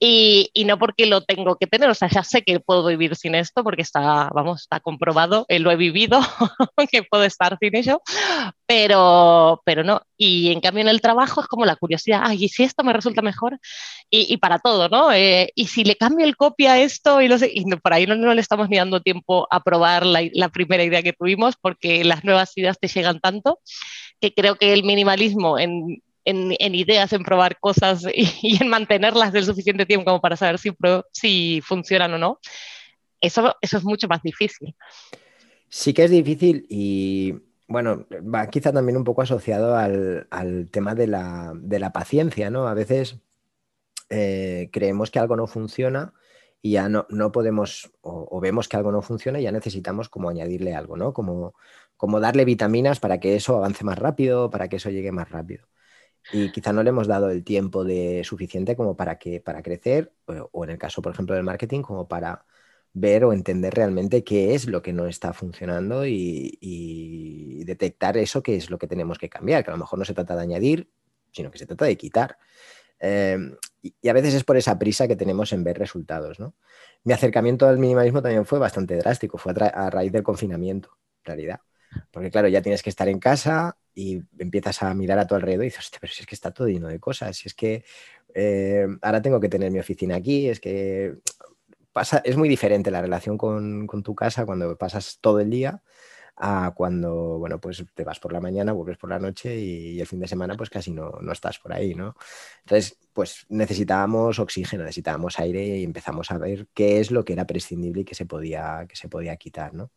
Y, 0.00 0.50
y, 0.54 0.64
no 0.64 0.78
porque 0.78 1.06
lo 1.06 1.22
tengo 1.22 1.56
que 1.56 1.66
tener, 1.66 1.90
o 1.90 1.94
sea, 1.94 2.08
ya 2.08 2.22
sé 2.22 2.42
que 2.42 2.60
puedo 2.60 2.86
vivir 2.86 3.16
sin 3.16 3.34
esto 3.34 3.64
porque 3.64 3.82
está, 3.82 4.30
vamos, 4.32 4.62
está 4.62 4.78
comprobado, 4.78 5.44
eh, 5.48 5.58
lo 5.58 5.72
he 5.72 5.76
vivido, 5.76 6.20
que 6.92 7.02
puedo 7.02 7.24
estar 7.24 7.58
sin 7.60 7.74
ello, 7.74 8.00
pero, 8.66 9.60
pero 9.64 9.82
no. 9.82 10.02
Y 10.16 10.52
en 10.52 10.60
cambio 10.60 10.82
en 10.82 10.88
el 10.88 11.00
trabajo 11.00 11.40
es 11.40 11.48
como 11.48 11.64
la 11.64 11.74
curiosidad, 11.74 12.22
ay, 12.24 12.44
¿y 12.44 12.48
si 12.48 12.62
esto 12.62 12.84
me 12.84 12.92
resulta 12.92 13.22
mejor? 13.22 13.58
Y, 14.08 14.32
y 14.32 14.36
para 14.36 14.60
todo, 14.60 14.88
¿no? 14.88 15.10
y 15.14 15.66
si 15.66 15.84
le 15.84 15.96
cambio 15.96 16.24
el 16.24 16.36
copia 16.36 16.74
a 16.74 16.78
esto 16.80 17.20
y, 17.20 17.28
no 17.28 17.36
sé, 17.38 17.50
y 17.52 17.64
por 17.76 17.92
ahí 17.92 18.06
no, 18.06 18.14
no, 18.14 18.32
le 18.34 18.40
estamos 18.40 18.68
ni 18.68 18.76
dando 18.76 19.00
tiempo 19.00 19.48
a 19.50 19.60
probar 19.62 20.06
la, 20.06 20.22
la 20.32 20.48
primera 20.48 20.84
idea 20.84 21.02
que 21.02 21.12
tuvimos 21.12 21.56
porque 21.60 22.04
las 22.04 22.24
nuevas 22.24 22.56
ideas 22.56 22.78
te 22.80 22.88
llegan 22.88 23.20
tanto 23.20 23.60
que 24.20 24.34
creo 24.34 24.56
que 24.56 24.72
el 24.72 24.84
minimalismo 24.84 25.58
en, 25.58 26.02
en, 26.28 26.74
ideas, 26.74 27.12
en 27.12 27.22
probar 27.22 27.58
cosas 27.58 28.04
y, 28.14 28.58
en 28.62 28.68
mantenerlas 28.68 29.32
del 29.32 29.44
suficiente 29.44 29.86
tiempo 29.86 30.06
como 30.06 30.20
para 30.20 30.36
saber 30.36 30.58
si, 30.58 30.70
si 31.12 31.60
funcionan 31.64 32.14
o 32.14 32.18
no, 32.18 32.38
eso, 33.20 33.54
eso 33.60 33.78
es 33.78 33.84
mucho 33.84 34.08
más 34.08 34.22
difícil. 34.22 34.74
Sí 35.68 35.92
que 35.92 36.04
es 36.04 36.10
difícil 36.10 36.66
y 36.68 37.34
bueno, 37.66 38.06
va 38.10 38.46
quizá 38.48 38.72
también 38.72 38.96
un 38.96 39.04
poco 39.04 39.22
asociado 39.22 39.76
al, 39.76 40.26
al 40.30 40.70
tema 40.70 40.94
de 40.94 41.06
la, 41.06 41.52
de 41.54 41.78
la, 41.78 41.92
paciencia, 41.92 42.50
¿no? 42.50 42.66
A 42.66 42.74
veces 42.74 43.20
eh, 44.08 44.70
creemos 44.72 45.10
que 45.10 45.18
algo 45.18 45.36
no 45.36 45.46
funciona 45.46 46.14
y 46.62 46.72
ya 46.72 46.88
no, 46.88 47.06
no 47.10 47.30
podemos, 47.30 47.92
o, 48.00 48.26
o, 48.30 48.40
vemos 48.40 48.68
que 48.68 48.78
algo 48.78 48.90
no 48.90 49.02
funciona 49.02 49.38
y 49.38 49.42
ya 49.42 49.52
necesitamos 49.52 50.08
como 50.08 50.30
añadirle 50.30 50.74
algo, 50.74 50.96
¿no? 50.96 51.12
Como, 51.12 51.54
como 51.96 52.20
darle 52.20 52.46
vitaminas 52.46 53.00
para 53.00 53.20
que 53.20 53.36
eso 53.36 53.56
avance 53.58 53.84
más 53.84 53.98
rápido, 53.98 54.48
para 54.50 54.68
que 54.68 54.76
eso 54.76 54.88
llegue 54.88 55.12
más 55.12 55.30
rápido. 55.30 55.66
Y 56.32 56.52
quizá 56.52 56.72
no 56.72 56.82
le 56.82 56.90
hemos 56.90 57.06
dado 57.06 57.30
el 57.30 57.44
tiempo 57.44 57.84
de 57.84 58.22
suficiente 58.24 58.76
como 58.76 58.96
para, 58.96 59.18
que, 59.18 59.40
para 59.40 59.62
crecer, 59.62 60.12
o, 60.26 60.64
en 60.64 60.70
el 60.70 60.78
caso, 60.78 61.00
por 61.02 61.12
ejemplo, 61.12 61.34
del 61.34 61.44
marketing, 61.44 61.82
como 61.82 62.06
para 62.06 62.44
ver 62.92 63.24
o 63.24 63.32
entender 63.32 63.74
realmente 63.74 64.24
qué 64.24 64.54
es 64.54 64.66
lo 64.66 64.82
que 64.82 64.92
no 64.92 65.06
está 65.06 65.32
funcionando 65.32 66.06
y, 66.06 67.64
detectar 67.64 68.16
eso 68.16 68.42
que 68.42 68.56
es 68.56 68.70
lo 68.70 68.78
que 68.78 68.86
tenemos 68.86 69.18
que 69.18 69.28
cambiar, 69.28 69.62
que 69.62 69.70
a 69.70 69.74
lo 69.74 69.78
mejor 69.78 69.98
no 69.98 70.04
se 70.06 70.14
trata 70.14 70.34
de 70.34 70.42
añadir, 70.42 70.90
sino 71.32 71.50
que 71.50 71.58
se 71.58 71.66
trata 71.66 71.84
de 71.84 71.96
quitar. 71.98 72.38
Em, 72.98 73.56
y, 73.82 74.08
a 74.08 74.12
veces 74.12 74.34
es 74.34 74.44
por 74.44 74.56
esa 74.56 74.78
prisa 74.78 75.06
que 75.06 75.16
tenemos 75.16 75.52
en 75.52 75.64
ver 75.64 75.78
resultados. 75.78 76.40
¿no? 76.40 76.54
Mi 77.04 77.12
acercamiento 77.12 77.66
al 77.66 77.78
minimalismo 77.78 78.22
también 78.22 78.46
fue 78.46 78.58
bastante 78.58 78.96
drástico, 78.96 79.38
fue 79.38 79.52
a 79.52 79.90
raíz 79.90 80.12
del 80.12 80.22
confinamiento, 80.22 80.90
en 81.20 81.24
realidad. 81.24 81.60
Porque 82.10 82.30
claro, 82.30 82.48
ya 82.48 82.62
tienes 82.62 82.82
que 82.82 82.90
estar 82.90 83.08
en 83.08 83.18
casa 83.18 83.76
y 83.94 84.22
empiezas 84.38 84.82
a 84.82 84.94
mirar 84.94 85.18
a 85.18 85.26
tu 85.26 85.34
alrededor 85.34 85.64
y 85.64 85.68
dices, 85.68 85.90
pero 86.00 86.12
si 86.12 86.20
es 86.20 86.26
que 86.26 86.34
está 86.34 86.52
todo 86.52 86.68
lleno 86.68 86.88
de 86.88 87.00
cosas, 87.00 87.36
si 87.36 87.48
es 87.48 87.54
que 87.54 87.84
eh, 88.34 88.86
ahora 89.02 89.22
tengo 89.22 89.40
que 89.40 89.48
tener 89.48 89.70
mi 89.70 89.78
oficina 89.78 90.16
aquí, 90.16 90.48
es 90.48 90.60
que 90.60 91.16
pasa, 91.92 92.22
es 92.24 92.36
muy 92.36 92.48
diferente 92.48 92.90
la 92.90 93.02
relación 93.02 93.36
con, 93.36 93.86
tu 94.04 94.14
casa 94.14 94.46
cuando 94.46 94.76
pasas 94.78 95.18
todo 95.20 95.40
el 95.40 95.50
día 95.50 95.82
a 96.36 96.72
cuando, 96.76 97.38
bueno, 97.38 97.60
pues 97.60 97.84
te 97.94 98.04
vas 98.04 98.20
por 98.20 98.32
la 98.32 98.40
mañana, 98.40 98.72
vuelves 98.72 98.98
por 98.98 99.10
la 99.10 99.18
noche 99.18 99.56
y, 99.58 100.00
el 100.00 100.06
fin 100.06 100.20
de 100.20 100.28
semana 100.28 100.56
pues 100.56 100.70
casi 100.70 100.92
no, 100.92 101.18
no, 101.20 101.32
estás 101.32 101.58
por 101.58 101.72
ahí, 101.72 101.94
¿no? 101.96 102.14
Entonces, 102.60 102.96
pues 103.12 103.46
necesitábamos 103.48 104.38
oxígeno, 104.38 104.84
necesitábamos 104.84 105.40
aire 105.40 105.78
y 105.78 105.82
empezamos 105.84 106.30
a 106.30 106.38
ver 106.38 106.68
qué 106.72 107.00
es 107.00 107.10
lo 107.10 107.24
que 107.24 107.32
era 107.32 107.46
prescindible 107.46 108.02
y 108.02 108.04
que 108.04 108.14
se 108.14 108.26
podía, 108.26 108.86
que 108.88 108.94
se 108.94 109.08
podía 109.08 109.36
quitar, 109.36 109.74
¿no? 109.74 109.90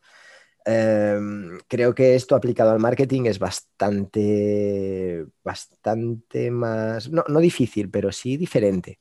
Em, 0.66 1.60
creo 1.68 1.96
que 1.96 2.16
esto 2.16 2.36
aplicado 2.36 2.72
al 2.72 2.80
marketing 2.80 3.26
es 3.26 3.40
bastante, 3.40 5.26
bastante 5.44 6.52
más, 6.52 7.10
no, 7.10 7.24
no 7.28 7.40
difícil, 7.40 7.90
pero 7.90 8.12
sí 8.12 8.38
diferente. 8.38 9.00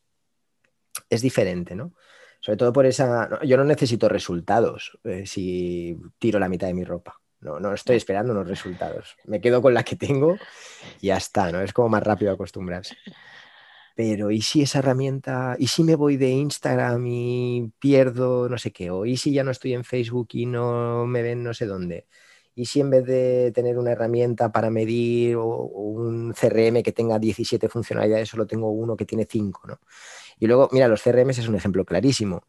Es 1.09 1.23
diferente, 1.23 1.75
¿no? 1.75 1.93
Sobre 2.41 2.57
todo 2.57 2.73
por 2.73 2.87
esa, 2.87 3.29
yo 3.45 3.57
no 3.57 3.65
necesito 3.65 4.09
resultados 4.09 4.99
eh, 5.05 5.27
si 5.27 5.99
tiro 6.19 6.39
la 6.39 6.49
mitad 6.49 6.67
de 6.69 6.75
mi 6.75 6.85
ropa. 6.85 7.21
No, 7.41 7.59
no 7.59 7.73
estoy 7.73 7.97
esperando 7.97 8.33
unos 8.33 8.49
resultados. 8.49 9.17
Me 9.25 9.41
quedo 9.41 9.63
con 9.63 9.75
la 9.75 9.83
que 9.83 9.97
tengo 9.97 10.37
y 11.01 11.09
ya 11.09 11.17
está, 11.17 11.51
¿no? 11.53 11.61
Es 11.61 11.73
como 11.73 11.89
más 11.89 12.03
rápido 12.03 12.33
acostumbrarse. 12.33 12.97
Pero 13.97 14.31
¿y 14.31 14.41
si 14.43 14.63
esa 14.63 14.81
herramienta, 14.81 15.57
y 15.59 15.67
si 15.69 15.85
me 15.85 15.97
voy 15.97 16.17
de 16.17 16.31
Instagram 16.31 17.07
y 17.07 17.73
pierdo 17.79 18.49
no 18.49 18.59
sé 18.59 18.73
qué? 18.73 18.91
¿O 18.91 19.07
y 19.07 19.17
si 19.17 19.33
ya 19.33 19.45
no 19.45 19.51
estoy 19.51 19.75
en 19.75 19.85
Facebook 19.85 20.29
y 20.33 20.47
no 20.47 21.07
me 21.07 21.23
ven 21.23 21.43
no 21.43 21.55
sé 21.55 21.67
dónde? 21.67 22.07
¿Y 22.55 22.67
si 22.67 22.81
en 22.81 22.91
vez 22.91 23.07
de 23.07 23.53
tener 23.55 23.79
una 23.79 23.93
herramienta 23.93 24.53
para 24.53 24.71
medir 24.71 25.37
o, 25.37 25.45
un 25.47 26.35
CRM 26.35 26.83
que 26.83 26.93
tenga 26.93 27.19
17 27.19 27.69
funcionalidades, 27.69 28.29
solo 28.29 28.47
tengo 28.47 28.71
uno 28.71 28.97
que 28.97 29.07
tiene 29.07 29.27
5, 29.29 29.67
¿no? 29.67 29.81
Y 30.39 30.47
luego, 30.47 30.69
mira, 30.73 30.89
los 30.89 31.03
CRM 31.03 31.31
es 31.31 31.49
un 31.49 31.57
ejemplo 31.57 31.85
clarísimo 31.85 32.45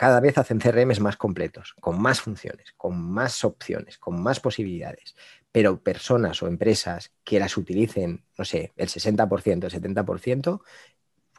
cada 0.00 0.18
vez 0.20 0.38
hacen 0.38 0.58
CRMs 0.58 0.98
más 1.00 1.18
completos, 1.18 1.74
con 1.78 2.00
más 2.00 2.22
funciones, 2.22 2.72
con 2.78 2.98
más 2.98 3.44
opciones, 3.44 3.98
con 3.98 4.22
más 4.22 4.40
posibilidades. 4.40 5.14
Pero 5.52 5.82
personas 5.82 6.42
o 6.42 6.46
empresas 6.46 7.12
que 7.22 7.38
las 7.38 7.54
utilicen, 7.58 8.24
no 8.38 8.46
sé, 8.46 8.72
el 8.76 8.88
60%, 8.88 9.66
el 9.66 9.70
70%, 9.70 10.62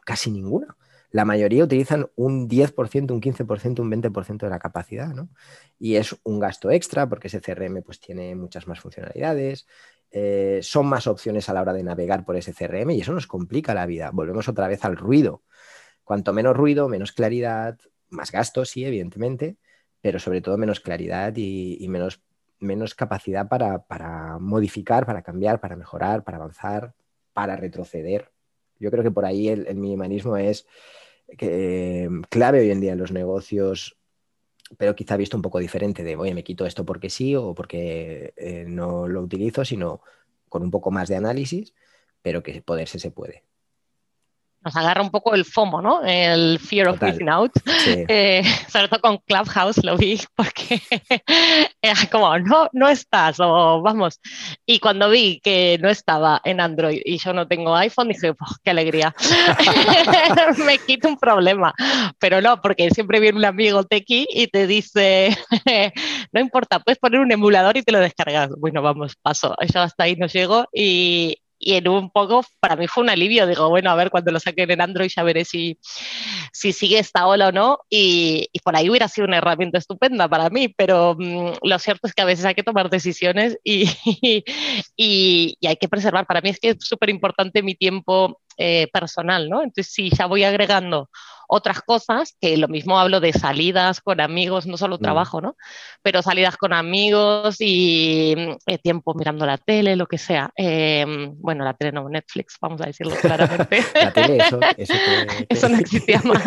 casi 0.04 0.30
ninguna. 0.30 0.76
La 1.10 1.24
mayoría 1.24 1.64
utilizan 1.64 2.08
un 2.14 2.48
10%, 2.48 3.10
un 3.10 3.20
15%, 3.20 3.80
un 3.80 3.90
20% 3.90 4.46
de 4.46 4.50
la 4.50 4.60
capacidad, 4.60 5.08
¿no? 5.08 5.28
Y 5.80 5.96
es 5.96 6.14
un 6.22 6.38
gasto 6.38 6.70
extra 6.70 7.08
porque 7.08 7.26
ese 7.26 7.40
CRM 7.40 7.82
pues 7.82 7.98
tiene 7.98 8.36
muchas 8.36 8.68
más 8.68 8.78
funcionalidades, 8.78 9.66
eh, 10.12 10.60
son 10.62 10.86
más 10.86 11.08
opciones 11.08 11.48
a 11.48 11.52
la 11.52 11.62
hora 11.62 11.72
de 11.72 11.82
navegar 11.82 12.24
por 12.24 12.36
ese 12.36 12.54
CRM 12.54 12.92
y 12.92 13.00
eso 13.00 13.12
nos 13.12 13.26
complica 13.26 13.74
la 13.74 13.86
vida. 13.86 14.12
Volvemos 14.12 14.48
otra 14.48 14.68
vez 14.68 14.84
al 14.84 14.96
ruido. 14.96 15.42
Cuanto 16.04 16.32
menos 16.32 16.56
ruido, 16.56 16.88
menos 16.88 17.10
claridad, 17.10 17.78
más 18.12 18.30
gastos, 18.30 18.70
sí, 18.70 18.84
evidentemente, 18.84 19.56
pero 20.00 20.18
sobre 20.18 20.40
todo 20.40 20.58
menos 20.58 20.80
claridad 20.80 21.32
y, 21.36 21.86
menos, 21.88 22.22
menos 22.58 22.94
capacidad 22.94 23.48
para, 23.48 24.38
modificar, 24.38 25.06
para 25.06 25.22
cambiar, 25.22 25.60
para 25.60 25.76
mejorar, 25.76 26.24
para 26.24 26.38
avanzar, 26.38 26.94
para 27.32 27.56
retroceder. 27.56 28.30
Yo 28.78 28.90
creo 28.90 29.02
que 29.02 29.10
por 29.10 29.24
ahí 29.24 29.48
el, 29.48 29.74
minimalismo 29.76 30.36
es 30.36 30.66
eh, 31.38 32.08
clave 32.28 32.60
hoy 32.60 32.70
en 32.70 32.80
día 32.80 32.92
en 32.92 32.98
los 32.98 33.12
negocios, 33.12 33.96
pero 34.76 34.94
quizá 34.94 35.16
visto 35.16 35.36
un 35.36 35.42
poco 35.42 35.58
diferente 35.58 36.02
de, 36.02 36.16
oye, 36.16 36.34
me 36.34 36.44
quito 36.44 36.66
esto 36.66 36.84
porque 36.84 37.10
sí 37.10 37.36
o 37.36 37.54
porque 37.54 38.34
eh, 38.36 38.64
no 38.66 39.08
lo 39.08 39.22
utilizo, 39.22 39.64
sino 39.64 40.00
con 40.48 40.62
un 40.62 40.70
poco 40.70 40.90
más 40.90 41.08
de 41.08 41.16
análisis, 41.16 41.74
pero 42.22 42.42
que 42.42 42.62
poderse 42.62 42.98
se 42.98 43.10
puede 43.10 43.44
nos 44.64 44.76
agarra 44.76 45.02
un 45.02 45.10
poco 45.10 45.34
el 45.34 45.44
FOMO, 45.44 45.82
¿no? 45.82 46.02
El 46.04 46.58
fear 46.58 46.88
of 46.88 47.00
missing 47.02 47.28
out. 47.28 47.52
Eh, 47.84 48.42
sobre 48.68 48.88
todo 48.88 49.00
con 49.00 49.18
Clubhouse 49.18 49.82
lo 49.82 49.96
vi 49.96 50.20
porque 50.36 50.80
era 51.80 51.98
como, 52.10 52.38
no, 52.38 52.68
no 52.72 52.88
estás, 52.88 53.38
o 53.40 53.82
vamos. 53.82 54.20
Y 54.66 54.78
cuando 54.78 55.10
vi 55.10 55.40
que 55.42 55.78
no 55.80 55.88
estaba 55.88 56.40
en 56.44 56.60
Android 56.60 57.00
y 57.04 57.18
yo 57.18 57.32
no 57.32 57.48
tengo 57.48 57.74
iPhone, 57.74 58.08
dije, 58.08 58.32
qué 58.62 58.70
alegría. 58.70 59.14
Me 60.64 60.78
quito 60.78 61.08
un 61.08 61.18
problema. 61.18 61.74
Pero 62.18 62.40
no, 62.40 62.60
porque 62.60 62.90
siempre 62.90 63.20
viene 63.20 63.38
un 63.38 63.44
amigo 63.44 63.84
tequi 63.84 64.26
y 64.30 64.46
te 64.46 64.66
dice, 64.66 65.36
no 66.32 66.40
importa, 66.40 66.80
puedes 66.80 66.98
poner 66.98 67.20
un 67.20 67.32
emulador 67.32 67.76
y 67.76 67.82
te 67.82 67.92
lo 67.92 67.98
descargas. 67.98 68.50
Bueno, 68.58 68.82
vamos, 68.82 69.16
paso. 69.16 69.56
Yo 69.72 69.80
hasta 69.80 70.04
ahí 70.04 70.16
no 70.16 70.26
llego 70.26 70.66
y, 70.72 71.41
y 71.64 71.74
en 71.74 71.88
un 71.88 72.10
poco 72.10 72.44
para 72.60 72.74
mí 72.74 72.88
fue 72.88 73.04
un 73.04 73.10
alivio. 73.10 73.46
Digo, 73.46 73.68
bueno, 73.68 73.90
a 73.90 73.94
ver, 73.94 74.10
cuando 74.10 74.32
lo 74.32 74.40
saquen 74.40 74.70
en 74.72 74.80
Android 74.80 75.10
ya 75.14 75.22
veré 75.22 75.44
si, 75.44 75.78
si 76.52 76.72
sigue 76.72 76.98
esta 76.98 77.26
ola 77.26 77.48
o 77.48 77.52
no. 77.52 77.78
Y, 77.88 78.48
por 78.64 78.76
ahí 78.76 78.90
hubiera 78.90 79.08
sido 79.08 79.26
una 79.26 79.38
herramienta 79.38 79.78
estupenda 79.78 80.28
para 80.28 80.50
mí, 80.50 80.68
pero 80.68 81.14
mm, 81.16 81.52
lo 81.62 81.78
cierto 81.78 82.08
es 82.08 82.14
que 82.14 82.22
a 82.22 82.26
veces 82.26 82.44
hay 82.44 82.54
que 82.54 82.64
tomar 82.64 82.90
decisiones 82.90 83.56
y, 83.62 83.84
y, 84.96 85.56
y 85.60 85.66
hay 85.66 85.76
que 85.76 85.88
preservar. 85.88 86.26
Para 86.26 86.40
mí 86.40 86.50
es 86.50 86.58
que 86.58 86.70
es 86.70 86.76
súper 86.80 87.10
importante 87.10 87.62
mi 87.62 87.76
tiempo 87.76 88.40
eh, 88.56 88.88
personal, 88.92 89.48
¿no? 89.48 89.62
Entonces, 89.62 89.92
si 89.92 90.10
ya 90.10 90.26
voy 90.26 90.44
agregando 90.44 91.08
otras 91.54 91.82
cosas, 91.82 92.34
que 92.40 92.56
lo 92.56 92.66
mismo 92.66 92.98
hablo 92.98 93.20
de 93.20 93.34
salidas 93.34 94.00
con 94.00 94.22
amigos, 94.22 94.66
no 94.66 94.78
solo 94.78 94.96
mm. 94.96 95.00
trabajo, 95.00 95.42
¿no? 95.42 95.56
Pero 96.00 96.22
salidas 96.22 96.56
con 96.56 96.72
amigos 96.72 97.56
y 97.60 98.34
eh, 98.66 98.78
tiempo 98.78 99.12
mirando 99.12 99.44
la 99.44 99.58
tele, 99.58 99.96
lo 99.96 100.06
que 100.06 100.16
sea. 100.16 100.50
Em, 100.56 101.34
bueno, 101.38 101.62
la 101.62 101.74
tele 101.74 101.92
no, 101.92 102.08
Netflix, 102.08 102.56
vamos 102.58 102.80
a 102.80 102.86
decirlo 102.86 103.14
claramente. 103.16 103.84
la 103.94 104.12
tele, 104.12 104.38
eso, 104.38 104.60
eso 105.46 105.68
no 105.68 105.76
existía 105.76 106.22
más. 106.24 106.42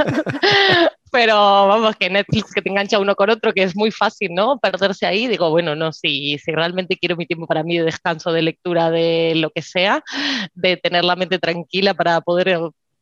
Pero 1.11 1.35
vamos, 1.35 1.95
que 1.95 2.09
Netflix 2.09 2.51
que 2.53 2.61
te 2.61 2.69
engancha 2.69 2.99
uno 2.99 3.15
con 3.15 3.29
otro, 3.29 3.53
que 3.53 3.63
es 3.63 3.75
muy 3.75 3.91
fácil, 3.91 4.33
¿no? 4.33 4.59
Perderse 4.59 5.05
ahí, 5.05 5.27
digo, 5.27 5.49
bueno, 5.49 5.75
no, 5.75 5.93
si, 5.93 6.37
si 6.39 6.51
realmente 6.51 6.97
quiero 6.97 7.15
mi 7.15 7.25
tiempo 7.25 7.47
para 7.47 7.63
mí 7.63 7.77
de 7.77 7.85
descanso, 7.85 8.31
de 8.31 8.41
lectura, 8.41 8.91
de 8.91 9.33
lo 9.35 9.49
que 9.49 9.61
sea, 9.61 10.03
de 10.53 10.77
tener 10.77 11.05
la 11.05 11.15
mente 11.15 11.39
tranquila 11.39 11.93
para 11.93 12.21
poder 12.21 12.59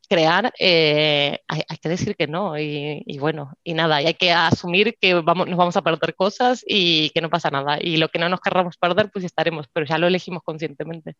crear, 0.08 0.52
eh, 0.58 1.40
hay, 1.48 1.76
que 1.80 1.88
decir 1.88 2.16
que 2.16 2.26
no. 2.26 2.58
Y, 2.58 3.18
bueno, 3.18 3.52
y 3.64 3.74
nada, 3.74 4.02
y 4.02 4.06
hay 4.06 4.14
que 4.14 4.32
asumir 4.32 4.96
que 5.00 5.14
vamos, 5.14 5.48
nos 5.48 5.56
vamos 5.56 5.76
a 5.76 5.82
perder 5.82 6.14
cosas 6.14 6.64
y 6.66 7.10
que 7.10 7.20
no 7.20 7.30
pasa 7.30 7.50
nada. 7.50 7.78
Y 7.80 7.96
lo 7.96 8.08
que 8.08 8.18
no 8.18 8.28
nos 8.28 8.40
querramos 8.40 8.76
perder, 8.76 9.10
pues 9.10 9.24
estaremos, 9.24 9.66
pero 9.72 9.86
ya 9.86 9.98
lo 9.98 10.06
elegimos 10.06 10.42
conscientemente. 10.44 11.16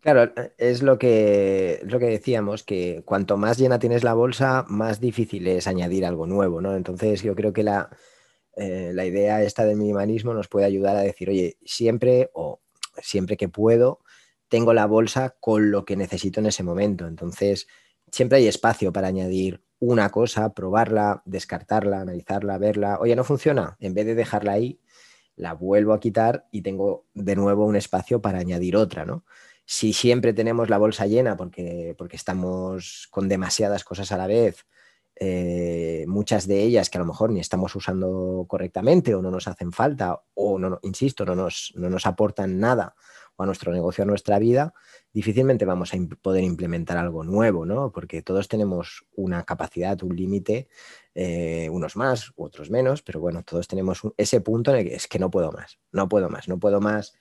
Claro, 0.00 0.32
es 0.58 0.82
lo 0.82 0.96
que, 0.98 1.80
lo 1.84 1.98
que 1.98 2.06
decíamos, 2.06 2.62
que 2.62 3.02
cuanto 3.04 3.36
más 3.36 3.58
llena 3.58 3.80
tienes 3.80 4.04
la 4.04 4.14
bolsa, 4.14 4.64
más 4.68 5.00
difícil 5.00 5.46
es 5.48 5.66
añadir 5.66 6.06
algo 6.06 6.26
nuevo, 6.26 6.60
¿no? 6.60 6.76
Entonces 6.76 7.22
yo 7.22 7.34
creo 7.34 7.52
que 7.52 7.64
la, 7.64 7.90
eh, 8.56 8.92
la 8.94 9.04
idea 9.06 9.42
esta 9.42 9.64
del 9.64 9.76
minimalismo 9.76 10.34
nos 10.34 10.48
puede 10.48 10.66
ayudar 10.66 10.96
a 10.96 11.00
decir, 11.02 11.30
oye, 11.30 11.58
siempre 11.64 12.30
o 12.34 12.60
siempre 13.02 13.36
que 13.36 13.48
puedo, 13.48 14.00
tengo 14.48 14.72
la 14.74 14.86
bolsa 14.86 15.36
con 15.40 15.70
lo 15.72 15.84
que 15.84 15.96
necesito 15.96 16.40
en 16.40 16.46
ese 16.46 16.62
momento. 16.62 17.06
Entonces, 17.08 17.66
siempre 18.12 18.38
hay 18.38 18.48
espacio 18.48 18.92
para 18.92 19.08
añadir 19.08 19.62
una 19.80 20.10
cosa, 20.10 20.54
probarla, 20.54 21.22
descartarla, 21.26 22.00
analizarla, 22.02 22.58
verla. 22.58 22.98
Oye, 23.00 23.16
no 23.16 23.24
funciona. 23.24 23.76
En 23.80 23.94
vez 23.94 24.06
de 24.06 24.14
dejarla 24.14 24.52
ahí, 24.52 24.80
la 25.36 25.54
vuelvo 25.54 25.92
a 25.94 26.00
quitar 26.00 26.46
y 26.52 26.62
tengo 26.62 27.06
de 27.14 27.36
nuevo 27.36 27.66
un 27.66 27.76
espacio 27.76 28.20
para 28.22 28.38
añadir 28.40 28.76
otra, 28.76 29.04
¿no? 29.04 29.24
Si 29.70 29.92
siempre 29.92 30.32
tenemos 30.32 30.70
la 30.70 30.78
bolsa 30.78 31.06
llena 31.06 31.36
porque, 31.36 31.94
porque 31.98 32.16
estamos 32.16 33.06
con 33.10 33.28
demasiadas 33.28 33.84
cosas 33.84 34.10
a 34.12 34.16
la 34.16 34.26
vez, 34.26 34.64
eh, 35.14 36.06
muchas 36.08 36.48
de 36.48 36.62
ellas 36.62 36.88
que 36.88 36.96
a 36.96 37.02
lo 37.02 37.06
mejor 37.06 37.30
ni 37.30 37.40
estamos 37.40 37.76
usando 37.76 38.46
correctamente 38.48 39.14
o 39.14 39.20
no 39.20 39.30
nos 39.30 39.46
hacen 39.46 39.72
falta 39.72 40.22
o, 40.32 40.58
no, 40.58 40.78
insisto, 40.84 41.26
no 41.26 41.34
nos, 41.34 41.74
no 41.76 41.90
nos 41.90 42.06
aportan 42.06 42.58
nada 42.58 42.94
a 43.36 43.44
nuestro 43.44 43.70
negocio, 43.70 44.04
a 44.04 44.06
nuestra 44.06 44.38
vida, 44.38 44.72
difícilmente 45.12 45.66
vamos 45.66 45.92
a 45.92 45.98
poder 46.22 46.44
implementar 46.44 46.96
algo 46.96 47.22
nuevo, 47.22 47.66
¿no? 47.66 47.92
Porque 47.92 48.22
todos 48.22 48.48
tenemos 48.48 49.04
una 49.16 49.44
capacidad, 49.44 50.02
un 50.02 50.16
límite, 50.16 50.68
eh, 51.14 51.68
unos 51.70 51.94
más, 51.94 52.32
otros 52.36 52.70
menos, 52.70 53.02
pero 53.02 53.20
bueno, 53.20 53.42
todos 53.42 53.68
tenemos 53.68 54.00
ese 54.16 54.40
punto 54.40 54.70
en 54.70 54.78
el 54.78 54.88
que 54.88 54.94
es 54.94 55.06
que 55.06 55.18
no 55.18 55.30
puedo 55.30 55.52
más, 55.52 55.78
no 55.92 56.08
puedo 56.08 56.30
más, 56.30 56.48
no 56.48 56.58
puedo 56.58 56.80
más 56.80 57.12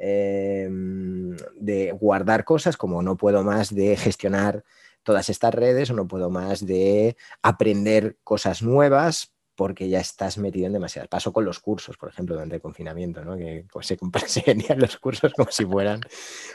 em, 0.00 1.36
de 1.56 1.92
guardar 1.92 2.44
cosas 2.44 2.76
como 2.76 3.02
no 3.02 3.16
puedo 3.16 3.44
más 3.44 3.74
de 3.74 3.96
gestionar 3.96 4.64
todas 5.02 5.28
estas 5.28 5.54
redes 5.54 5.90
o 5.90 5.94
no 5.94 6.08
puedo 6.08 6.30
más 6.30 6.64
de 6.66 7.16
aprender 7.42 8.16
cosas 8.24 8.62
nuevas 8.62 9.32
porque 9.60 9.90
ya 9.90 10.00
estás 10.00 10.38
metido 10.38 10.66
en 10.66 10.72
demasiadas. 10.72 11.08
Paso 11.10 11.34
con 11.34 11.44
los 11.44 11.60
cursos, 11.60 11.98
por 11.98 12.08
ejemplo, 12.08 12.34
durante 12.34 12.54
el 12.54 12.62
confinamiento, 12.62 13.22
¿no? 13.22 13.36
que 13.36 13.66
pues, 13.70 13.88
se, 13.88 13.98
se 14.26 14.76
los 14.76 14.96
cursos 14.96 15.34
como 15.34 15.50
si 15.50 15.66
fueran 15.66 16.00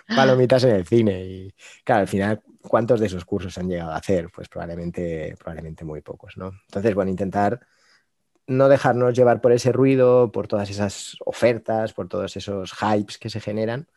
palomitas 0.08 0.64
en 0.64 0.72
el 0.72 0.88
cine. 0.88 1.24
Y 1.24 1.54
claro, 1.84 2.02
al 2.02 2.08
final, 2.08 2.42
¿cuántos 2.62 3.00
de 3.00 3.06
esos 3.06 3.24
cursos 3.24 3.56
han 3.60 3.70
llegado 3.70 3.92
a 3.92 3.98
hacer? 3.98 4.30
Pues 4.34 4.50
probablemente, 4.50 5.36
probablemente 5.38 5.86
muy 5.86 6.02
pocos. 6.02 6.36
¿no? 6.36 6.52
Entonces, 6.68 6.96
bueno, 6.96 7.12
intentar 7.12 7.60
no 8.48 8.70
dejarnos 8.70 9.16
llevar 9.16 9.42
por 9.42 9.52
ese 9.52 9.72
ruido, 9.72 10.32
por 10.32 10.48
todas 10.48 10.70
esas 10.70 11.18
ofertas, 11.25 11.94
por 11.94 12.08
todos 12.08 12.38
esos 12.38 12.74
hypes 12.74 13.18
que 13.18 13.30
se 13.30 13.42
generan 13.42 13.88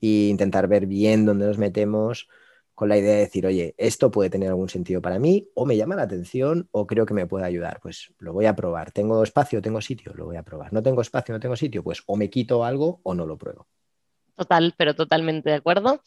e 0.00 0.28
intentar 0.28 0.68
ver 0.68 0.86
bien 0.86 1.26
dónde 1.26 1.46
nos 1.46 1.58
metemos 1.58 2.28
con 2.74 2.88
la 2.88 2.98
idea 2.98 3.14
de 3.14 3.20
decir, 3.20 3.46
oye, 3.46 3.74
esto 3.78 4.10
puede 4.10 4.30
tener 4.30 4.48
algún 4.48 4.68
sentido 4.68 5.02
para 5.02 5.18
mí, 5.18 5.48
o 5.54 5.66
me 5.66 5.76
llama 5.76 5.94
la 5.96 6.02
atención, 6.02 6.68
o 6.72 6.86
creo 6.86 7.06
que 7.06 7.14
me 7.14 7.26
puede 7.26 7.44
ayudar. 7.44 7.80
Pues 7.80 8.12
lo 8.18 8.32
voy 8.32 8.46
a 8.46 8.56
probar. 8.56 8.92
¿Tengo 8.92 9.22
espacio? 9.22 9.62
¿Tengo 9.62 9.80
sitio? 9.80 10.12
Lo 10.14 10.24
voy 10.26 10.36
a 10.36 10.42
probar. 10.42 10.72
¿No 10.72 10.82
tengo 10.82 11.02
espacio? 11.02 11.34
¿No 11.34 11.40
tengo 11.40 11.56
sitio? 11.56 11.84
Pues 11.84 12.02
o 12.06 12.16
me 12.16 12.30
quito 12.30 12.64
algo 12.64 13.00
o 13.04 13.14
no 13.14 13.26
lo 13.26 13.36
pruebo. 13.38 13.68
Total, 14.42 14.74
pero 14.76 14.96
totalmente 14.96 15.50
de 15.50 15.56
acuerdo. 15.56 16.02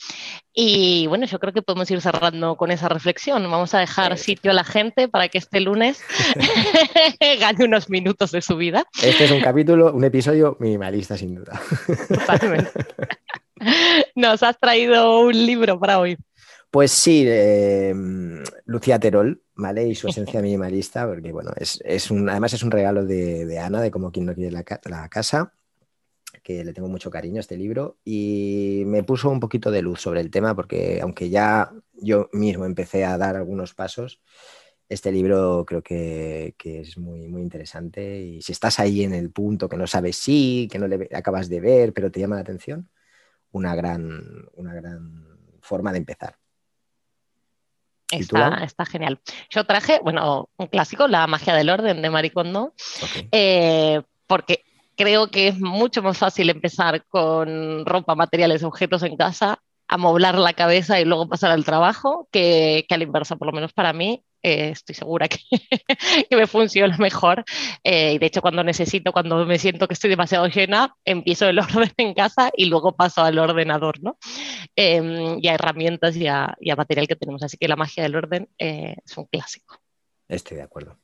Y 0.53 1.07
bueno, 1.07 1.25
yo 1.25 1.39
creo 1.39 1.53
que 1.53 1.61
podemos 1.61 1.89
ir 1.89 2.01
cerrando 2.01 2.57
con 2.57 2.69
esa 2.69 2.89
reflexión. 2.89 3.49
Vamos 3.49 3.73
a 3.73 3.79
dejar 3.79 4.17
sitio 4.17 4.51
a 4.51 4.53
la 4.53 4.65
gente 4.65 5.07
para 5.07 5.29
que 5.29 5.37
este 5.37 5.61
lunes 5.61 6.03
gane 7.39 7.63
unos 7.63 7.89
minutos 7.89 8.31
de 8.31 8.41
su 8.41 8.57
vida. 8.57 8.83
Este 9.01 9.23
es 9.23 9.31
un 9.31 9.39
capítulo, 9.39 9.93
un 9.93 10.03
episodio 10.03 10.57
minimalista, 10.59 11.17
sin 11.17 11.35
duda. 11.35 11.61
Totalmente. 12.09 12.71
Nos 14.15 14.43
has 14.43 14.59
traído 14.59 15.21
un 15.21 15.45
libro 15.45 15.79
para 15.79 15.99
hoy. 15.99 16.17
Pues 16.69 16.91
sí, 16.91 17.23
em, 17.25 18.43
Lucía 18.65 18.99
Terol, 18.99 19.41
¿vale? 19.55 19.87
Y 19.87 19.95
su 19.95 20.09
esencia 20.09 20.41
minimalista, 20.41 21.07
porque 21.07 21.31
bueno, 21.31 21.53
es, 21.55 22.11
un, 22.11 22.29
además 22.29 22.51
es 22.51 22.63
un 22.63 22.71
regalo 22.71 23.05
de, 23.05 23.59
Ana, 23.59 23.79
de 23.79 23.91
como 23.91 24.11
quien 24.11 24.25
no 24.25 24.33
quiere 24.33 24.51
la, 24.51 24.65
la, 24.83 25.07
casa, 25.07 25.53
que 26.45 26.63
le 26.63 26.73
tengo 26.73 26.87
mucho 26.87 27.09
cariño 27.09 27.37
a 27.37 27.39
este 27.39 27.57
libro, 27.57 27.97
y 28.05 28.83
me 28.85 29.01
puso 29.01 29.31
un 29.31 29.39
poquito 29.39 29.71
de 29.71 29.81
luz 29.81 29.99
sobre 29.99 30.21
el 30.21 30.29
tema, 30.29 30.55
porque 30.55 30.99
aunque 31.01 31.31
ya 31.31 31.71
yo 31.93 32.29
mismo 32.33 32.65
empecé 32.65 33.03
a 33.03 33.17
dar 33.17 33.35
algunos 33.35 33.73
pasos, 33.73 34.21
este 34.87 35.11
libro 35.11 35.65
creo 35.65 35.81
que, 35.81 36.53
que, 36.55 36.81
es 36.81 36.99
muy, 36.99 37.27
muy 37.29 37.41
interesante, 37.41 38.21
y 38.21 38.43
si 38.43 38.51
estás 38.51 38.79
ahí 38.79 39.03
en 39.03 39.15
el 39.15 39.31
punto 39.31 39.67
que 39.67 39.75
no 39.75 39.87
sabes 39.87 40.17
si, 40.17 40.67
que 40.71 40.77
no 40.77 40.87
le 40.87 41.09
acabas 41.15 41.49
de 41.49 41.61
ver, 41.61 41.93
pero 41.93 42.11
te 42.11 42.19
llama 42.19 42.35
la 42.35 42.41
atención, 42.41 42.91
una 43.51 43.73
gran, 43.73 44.47
una 44.53 44.75
gran 44.75 45.39
forma 45.61 45.91
de 45.93 45.97
empezar. 45.97 46.37
Está, 48.11 48.85
genial. 48.85 49.19
Yo 49.49 49.65
traje, 49.65 49.99
bueno, 50.03 50.49
un 50.57 50.67
clásico, 50.67 51.07
La 51.07 51.25
magia 51.25 51.55
del 51.55 51.71
orden 51.71 52.03
de 52.03 52.09
Maricondo, 52.11 52.75
eh, 53.31 54.03
porque 54.27 54.63
creo 54.95 55.29
que 55.29 55.47
es 55.47 55.59
mucho 55.59 56.01
más 56.01 56.17
fácil 56.17 56.49
empezar 56.49 57.05
con 57.07 57.85
ropa, 57.85 58.15
materiales, 58.15 58.63
objetos 58.63 59.03
en 59.03 59.17
casa, 59.17 59.59
amoblar 59.87 60.37
la 60.37 60.53
cabeza 60.53 60.99
y 60.99 61.05
luego 61.05 61.29
pasar 61.29 61.51
al 61.51 61.65
trabajo, 61.65 62.27
que, 62.31 62.85
que 62.87 62.95
a 62.95 62.97
la 62.97 63.03
inversa, 63.03 63.35
por 63.35 63.47
lo 63.47 63.53
menos 63.53 63.73
para 63.73 63.93
mí, 63.93 64.23
eh, 64.41 64.69
estoy 64.69 64.93
segura 64.93 65.27
que, 65.27 65.39
que, 66.29 66.35
me 66.35 66.45
funciona 66.47 66.95
mejor. 66.97 67.43
Eh, 67.83 68.13
y 68.13 68.17
de 68.19 68.25
hecho, 68.27 68.41
cuando 68.41 68.63
necesito, 68.63 69.11
cuando 69.11 69.43
me 69.45 69.57
siento 69.57 69.87
que 69.87 69.95
estoy 69.95 70.09
demasiado 70.09 70.47
llena, 70.47 70.95
empiezo 71.03 71.47
el 71.47 71.59
orden 71.59 71.91
en 71.97 72.13
casa 72.13 72.51
y 72.55 72.65
luego 72.65 72.95
paso 72.95 73.23
al 73.23 73.39
ordenador, 73.39 74.01
¿no? 74.03 74.17
Em, 74.75 75.39
y 75.41 75.47
a 75.47 75.55
herramientas 75.55 76.15
y 76.15 76.27
a, 76.27 76.55
y 76.59 76.69
a, 76.69 76.75
material 76.75 77.07
que 77.07 77.15
tenemos. 77.15 77.41
Así 77.41 77.57
que 77.57 77.67
la 77.67 77.75
magia 77.75 78.03
del 78.03 78.15
orden 78.15 78.47
eh, 78.59 78.95
es 79.03 79.17
un 79.17 79.25
clásico. 79.25 79.79
Estoy 80.27 80.57
de 80.57 80.63
acuerdo 80.63 80.99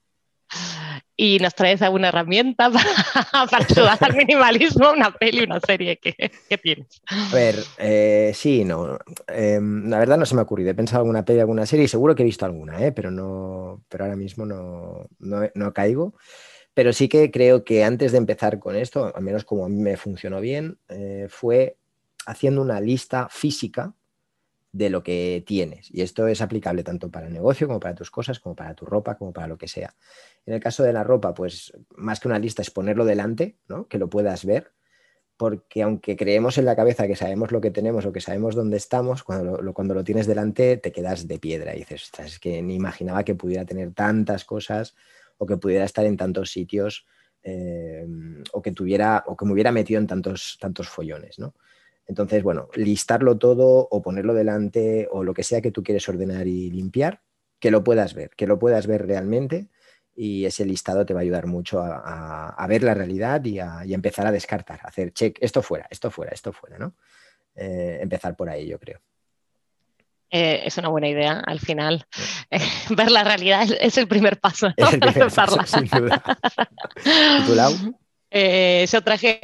y 1.15 1.38
nos 1.39 1.53
traes 1.53 1.81
alguna 1.81 2.08
herramienta 2.08 2.72
para, 3.51 3.65
ayudar 3.65 3.98
al 4.01 4.15
minimalismo, 4.15 4.91
una 4.91 5.12
peli, 5.12 5.43
una 5.43 5.60
serie 5.60 5.98
que, 5.98 6.31
tienes. 6.58 7.01
A 7.08 7.34
ver, 7.34 7.55
eh, 7.77 8.31
sí, 8.34 8.63
no. 8.63 8.98
Em, 9.27 9.88
la 9.89 10.00
verdad 10.00 10.17
no 10.17 10.25
se 10.25 10.36
me 10.36 10.41
ha 10.41 10.43
ocurrido. 10.43 10.72
He 10.72 10.75
pensado 10.75 11.01
alguna 11.01 11.24
peli, 11.24 11.39
alguna 11.39 11.65
serie 11.65 11.86
y 11.86 11.88
seguro 11.88 12.15
que 12.15 12.24
he 12.24 12.25
visto 12.25 12.46
alguna, 12.46 12.84
¿eh? 12.84 12.91
pero, 12.91 13.12
no, 13.12 13.84
pero 13.88 14.05
ahora 14.05 14.15
mismo 14.15 14.46
no, 14.46 15.08
no, 15.20 15.74
caigo. 15.74 16.15
Pero 16.74 16.93
sí 16.93 17.08
que 17.08 17.29
creo 17.29 17.63
que 17.63 17.84
antes 17.84 18.13
de 18.13 18.17
empezar 18.17 18.58
con 18.58 18.75
esto, 18.75 19.13
al 19.15 19.24
menos 19.24 19.43
como 19.43 19.65
a 19.65 19.70
mí 19.70 19.75
me 19.75 19.98
funcionó 19.98 20.39
bien, 20.39 20.79
eh, 20.89 21.27
fue 21.29 21.77
haciendo 22.25 22.62
una 22.62 22.79
lista 22.79 23.27
física 23.29 23.93
de 24.72 24.90
lo 24.90 25.04
que 25.04 25.44
tienes. 25.46 25.90
Y 25.92 26.01
esto 26.01 26.28
es 26.28 26.42
aplicable 26.42 26.84
tanto 26.84 27.10
para 27.10 27.28
el 27.28 27.34
negocio 27.34 27.68
como 27.68 27.80
para 27.80 27.96
tus 27.96 28.10
cosas, 28.10 28.40
como 28.40 28.56
para 28.56 28.74
tu 28.74 28.86
ropa, 28.86 29.18
como 29.18 29.34
para 29.34 29.48
lo 29.48 29.58
que 29.58 29.68
sea. 29.68 29.96
En 30.46 30.54
el 30.54 30.60
caso 30.60 30.84
de 30.84 30.94
la 30.94 31.04
ropa, 31.04 31.34
pues 31.34 31.74
más 31.96 32.20
que 32.20 32.28
una 32.28 32.40
lista 32.40 32.62
es 32.62 32.72
ponerlo 32.72 33.06
delante, 33.06 33.58
¿no? 33.68 33.88
que 33.88 33.98
lo 33.98 34.10
puedas 34.10 34.46
ver, 34.46 34.72
porque 35.38 35.82
aunque 35.82 36.16
creemos 36.16 36.58
en 36.58 36.66
la 36.66 36.75
cabeza 36.75 37.08
que 37.08 37.16
sabemos 37.16 37.51
lo 37.51 37.62
que 37.62 37.72
tenemos 37.72 38.06
o 38.06 38.13
que 38.13 38.22
sabemos 38.22 38.56
dónde 38.56 38.78
estamos, 38.78 39.24
cuando 39.24 39.62
lo, 39.62 39.74
cuando 39.74 39.93
lo 39.93 40.04
tienes 40.04 40.28
delante 40.28 40.78
te 40.78 40.91
quedas 40.91 41.28
de 41.28 41.39
piedra 41.39 41.76
y 41.76 41.80
dices, 41.80 42.12
es 42.19 42.39
que 42.39 42.62
ni 42.62 42.76
imaginaba 42.76 43.24
que 43.24 43.36
pudiera 43.36 43.65
tener 43.65 43.93
tantas 43.93 44.45
cosas 44.45 44.95
o 45.38 45.48
que 45.48 45.58
pudiera 45.58 45.84
estar 45.84 46.06
en 46.06 46.15
tantos 46.15 46.52
sitios 46.52 47.08
eh, 47.43 48.06
o 48.54 48.62
que 48.62 48.72
tuviera 48.72 49.24
o 49.26 49.36
que 49.36 49.45
me 49.45 49.54
hubiera 49.54 49.72
metido 49.72 50.00
en 50.00 50.06
tantos, 50.06 50.58
tantos 50.62 50.88
follones, 50.88 51.39
¿no? 51.39 51.56
Entonces, 52.08 52.44
bueno, 52.44 52.68
listarlo 52.76 53.38
todo 53.38 53.88
o 53.90 54.02
ponerlo 54.02 54.34
delante 54.34 55.08
o 55.12 55.24
lo 55.24 55.34
que 55.34 55.44
sea 55.44 55.62
que 55.62 55.72
tú 55.72 55.84
quieres 55.84 56.08
ordenar 56.10 56.48
y 56.48 56.70
limpiar, 56.70 57.22
que 57.60 57.72
lo 57.72 57.84
puedas 57.84 58.14
ver, 58.14 58.32
que 58.36 58.48
lo 58.48 58.60
puedas 58.60 58.88
ver 58.88 59.06
realmente 59.06 59.70
y 60.16 60.46
ese 60.46 60.66
listado 60.66 61.06
te 61.06 61.14
va 61.14 61.22
a 61.22 61.24
ayudar 61.24 61.48
mucho 61.48 61.82
a, 61.82 62.66
ver 62.68 62.84
la 62.84 62.94
realidad 62.94 63.44
y 63.46 63.60
a, 63.60 63.84
empezar 63.84 64.28
a 64.28 64.32
descartar, 64.32 64.80
a 64.84 64.90
hacer 64.90 65.14
check, 65.14 65.38
esto 65.42 65.62
fuera, 65.62 65.88
esto 65.90 66.12
fuera, 66.12 66.32
esto 66.32 66.52
fuera, 66.52 66.78
¿no? 66.78 66.96
Eh, 67.56 68.00
empezar 68.02 68.36
por 68.36 68.50
ahí, 68.50 68.68
yo 68.68 68.80
creo. 68.80 69.00
Eh, 70.30 70.62
es 70.66 70.78
una 70.78 70.88
buena 70.88 71.10
idea 71.10 71.42
al 71.46 71.60
final. 71.60 72.06
ver 72.90 73.12
la 73.12 73.24
realidad 73.24 73.68
es, 73.80 73.98
el 73.98 74.08
primer 74.08 74.40
paso. 74.40 74.70
¿no? 74.78 74.88
Es 74.88 74.94
el 74.94 75.00
primer 75.02 75.32
paso, 75.32 75.60
sin 75.66 75.86
duda. 75.86 76.24
Eh, 78.34 78.86
yo 78.89 79.02
traje 79.02 79.41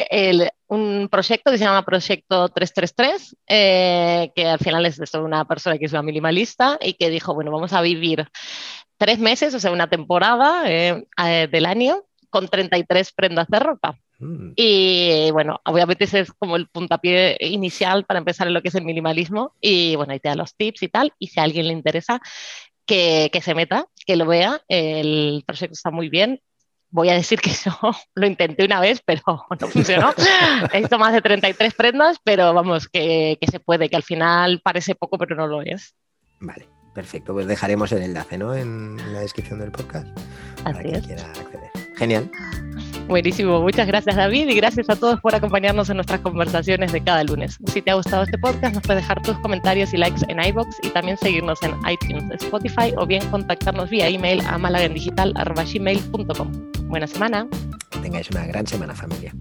un 0.68 1.10
proyecto 1.12 1.52
que 1.52 1.58
se 1.58 1.66
llama 1.66 1.84
Proyecto 1.84 2.48
333, 2.48 3.36
eh, 3.48 4.32
que 4.34 4.48
al 4.48 4.60
final 4.60 4.86
es 4.86 4.98
de 4.98 5.20
una 5.20 5.46
persona 5.46 5.78
que 5.78 5.86
es 5.86 5.92
una 5.92 6.02
minimalista 6.02 6.80
y 6.82 6.94
que 6.94 7.10
dijo, 7.10 7.34
bueno, 7.34 7.52
vamos 7.52 7.74
a 7.74 7.82
vivir 7.82 8.26
tres 8.98 9.20
meses, 9.20 9.54
o 9.54 9.60
sea, 9.60 9.72
una 9.72 9.90
temporada 9.90 10.64
eh, 10.66 11.06
del 11.52 11.66
año 11.66 12.06
con 12.30 12.48
33 12.48 13.12
prendas 13.12 13.48
de 13.50 13.60
ropa. 13.60 14.00
Mm. 14.20 14.54
Y 14.56 15.32
bueno, 15.32 15.60
obviamente 15.66 16.06
ese 16.06 16.22
es 16.22 16.32
como 16.32 16.56
el 16.56 16.68
puntapié 16.68 17.38
inicial 17.42 18.06
para 18.06 18.20
empezar 18.20 18.48
en 18.48 18.54
lo 18.54 18.62
que 18.62 18.70
es 18.70 18.76
el 18.76 18.86
minimalismo. 18.86 19.54
Y 19.60 19.98
bueno, 19.98 20.14
ahí 20.14 20.20
te 20.20 20.30
da 20.30 20.36
los 20.36 20.56
tips 20.56 20.84
y 20.84 20.88
tal. 20.88 21.14
Y 21.20 21.28
si 21.28 21.40
a 21.40 21.44
alguien 21.44 21.68
le 21.68 21.74
interesa, 21.74 22.22
que, 22.86 23.30
que, 23.32 23.42
se 23.42 23.54
meta, 23.54 23.86
que 24.06 24.16
lo 24.16 24.26
vea. 24.26 24.62
El 24.70 25.44
proyecto 25.46 25.74
está 25.74 25.92
muy 25.92 26.10
bien 26.10 26.42
voy 26.90 27.10
a 27.10 27.14
decir 27.14 27.40
que 27.40 27.52
yo 27.66 27.72
lo 28.16 28.28
intenté 28.28 28.66
una 28.66 28.80
vez, 28.80 29.02
pero 29.06 29.22
no 29.60 29.68
funcionó. 29.68 30.14
He 30.72 30.80
visto 30.80 30.98
más 31.00 31.14
de 31.14 31.22
33 31.22 31.74
prendas, 31.74 32.18
pero 32.24 32.54
vamos, 32.54 32.88
que, 32.88 33.38
se 33.50 33.60
puede, 33.60 33.90
que 33.90 33.96
al 33.96 34.04
final 34.04 34.62
parece 34.64 34.96
poco, 34.96 35.18
pero 35.18 35.36
no 35.36 35.48
lo 35.48 35.62
es. 35.62 35.96
Vale, 36.40 36.68
perfecto. 36.94 37.34
Pues 37.34 37.48
dejaremos 37.48 37.92
el 37.92 38.04
enlace 38.04 38.38
¿no? 38.38 38.56
en 38.56 38.98
la 39.14 39.20
descripción 39.20 39.60
del 39.60 39.72
podcast 39.72 40.08
para 40.64 40.82
quien 40.82 41.02
quiera 41.02 41.24
acceder. 41.32 41.72
Genial. 41.96 42.30
Buenísimo, 43.08 43.62
muchas 43.62 43.88
gracias 43.88 44.18
David 44.18 44.50
y 44.50 44.56
gracias 44.56 44.90
a 44.90 44.96
todos 44.98 45.22
por 45.22 45.34
acompañarnos 45.34 45.90
en 45.90 45.96
nuestras 45.96 46.20
conversaciones 46.20 46.92
de 46.92 47.02
cada 47.02 47.24
lunes. 47.24 47.58
Si 47.68 47.82
te 47.82 47.92
ha 47.92 47.94
gustado 47.96 48.24
este 48.24 48.38
podcast, 48.38 48.76
nos 48.76 48.84
puedes 48.84 49.02
dejar 49.02 49.22
tus 49.22 49.38
comentarios 49.40 49.94
y 49.94 49.98
likes 49.98 50.26
en 50.28 50.44
iBox 50.44 50.76
y 50.84 50.90
también 50.90 51.18
seguirnos 51.18 51.64
en 51.64 51.74
iTunes, 51.90 52.26
Spotify 52.42 52.94
o 52.98 53.06
bien 53.06 53.26
contactarnos 53.30 53.90
vía 53.90 54.10
email 54.10 54.42
a 54.46 54.58
malagendigital.gmail.com. 54.58 56.52
Buena 56.90 57.08
semana. 57.08 57.48
Que 57.92 58.00
tengáis 58.00 58.30
una 58.30 58.46
gran 58.46 58.68
semana 58.68 58.94
familia. 58.94 59.34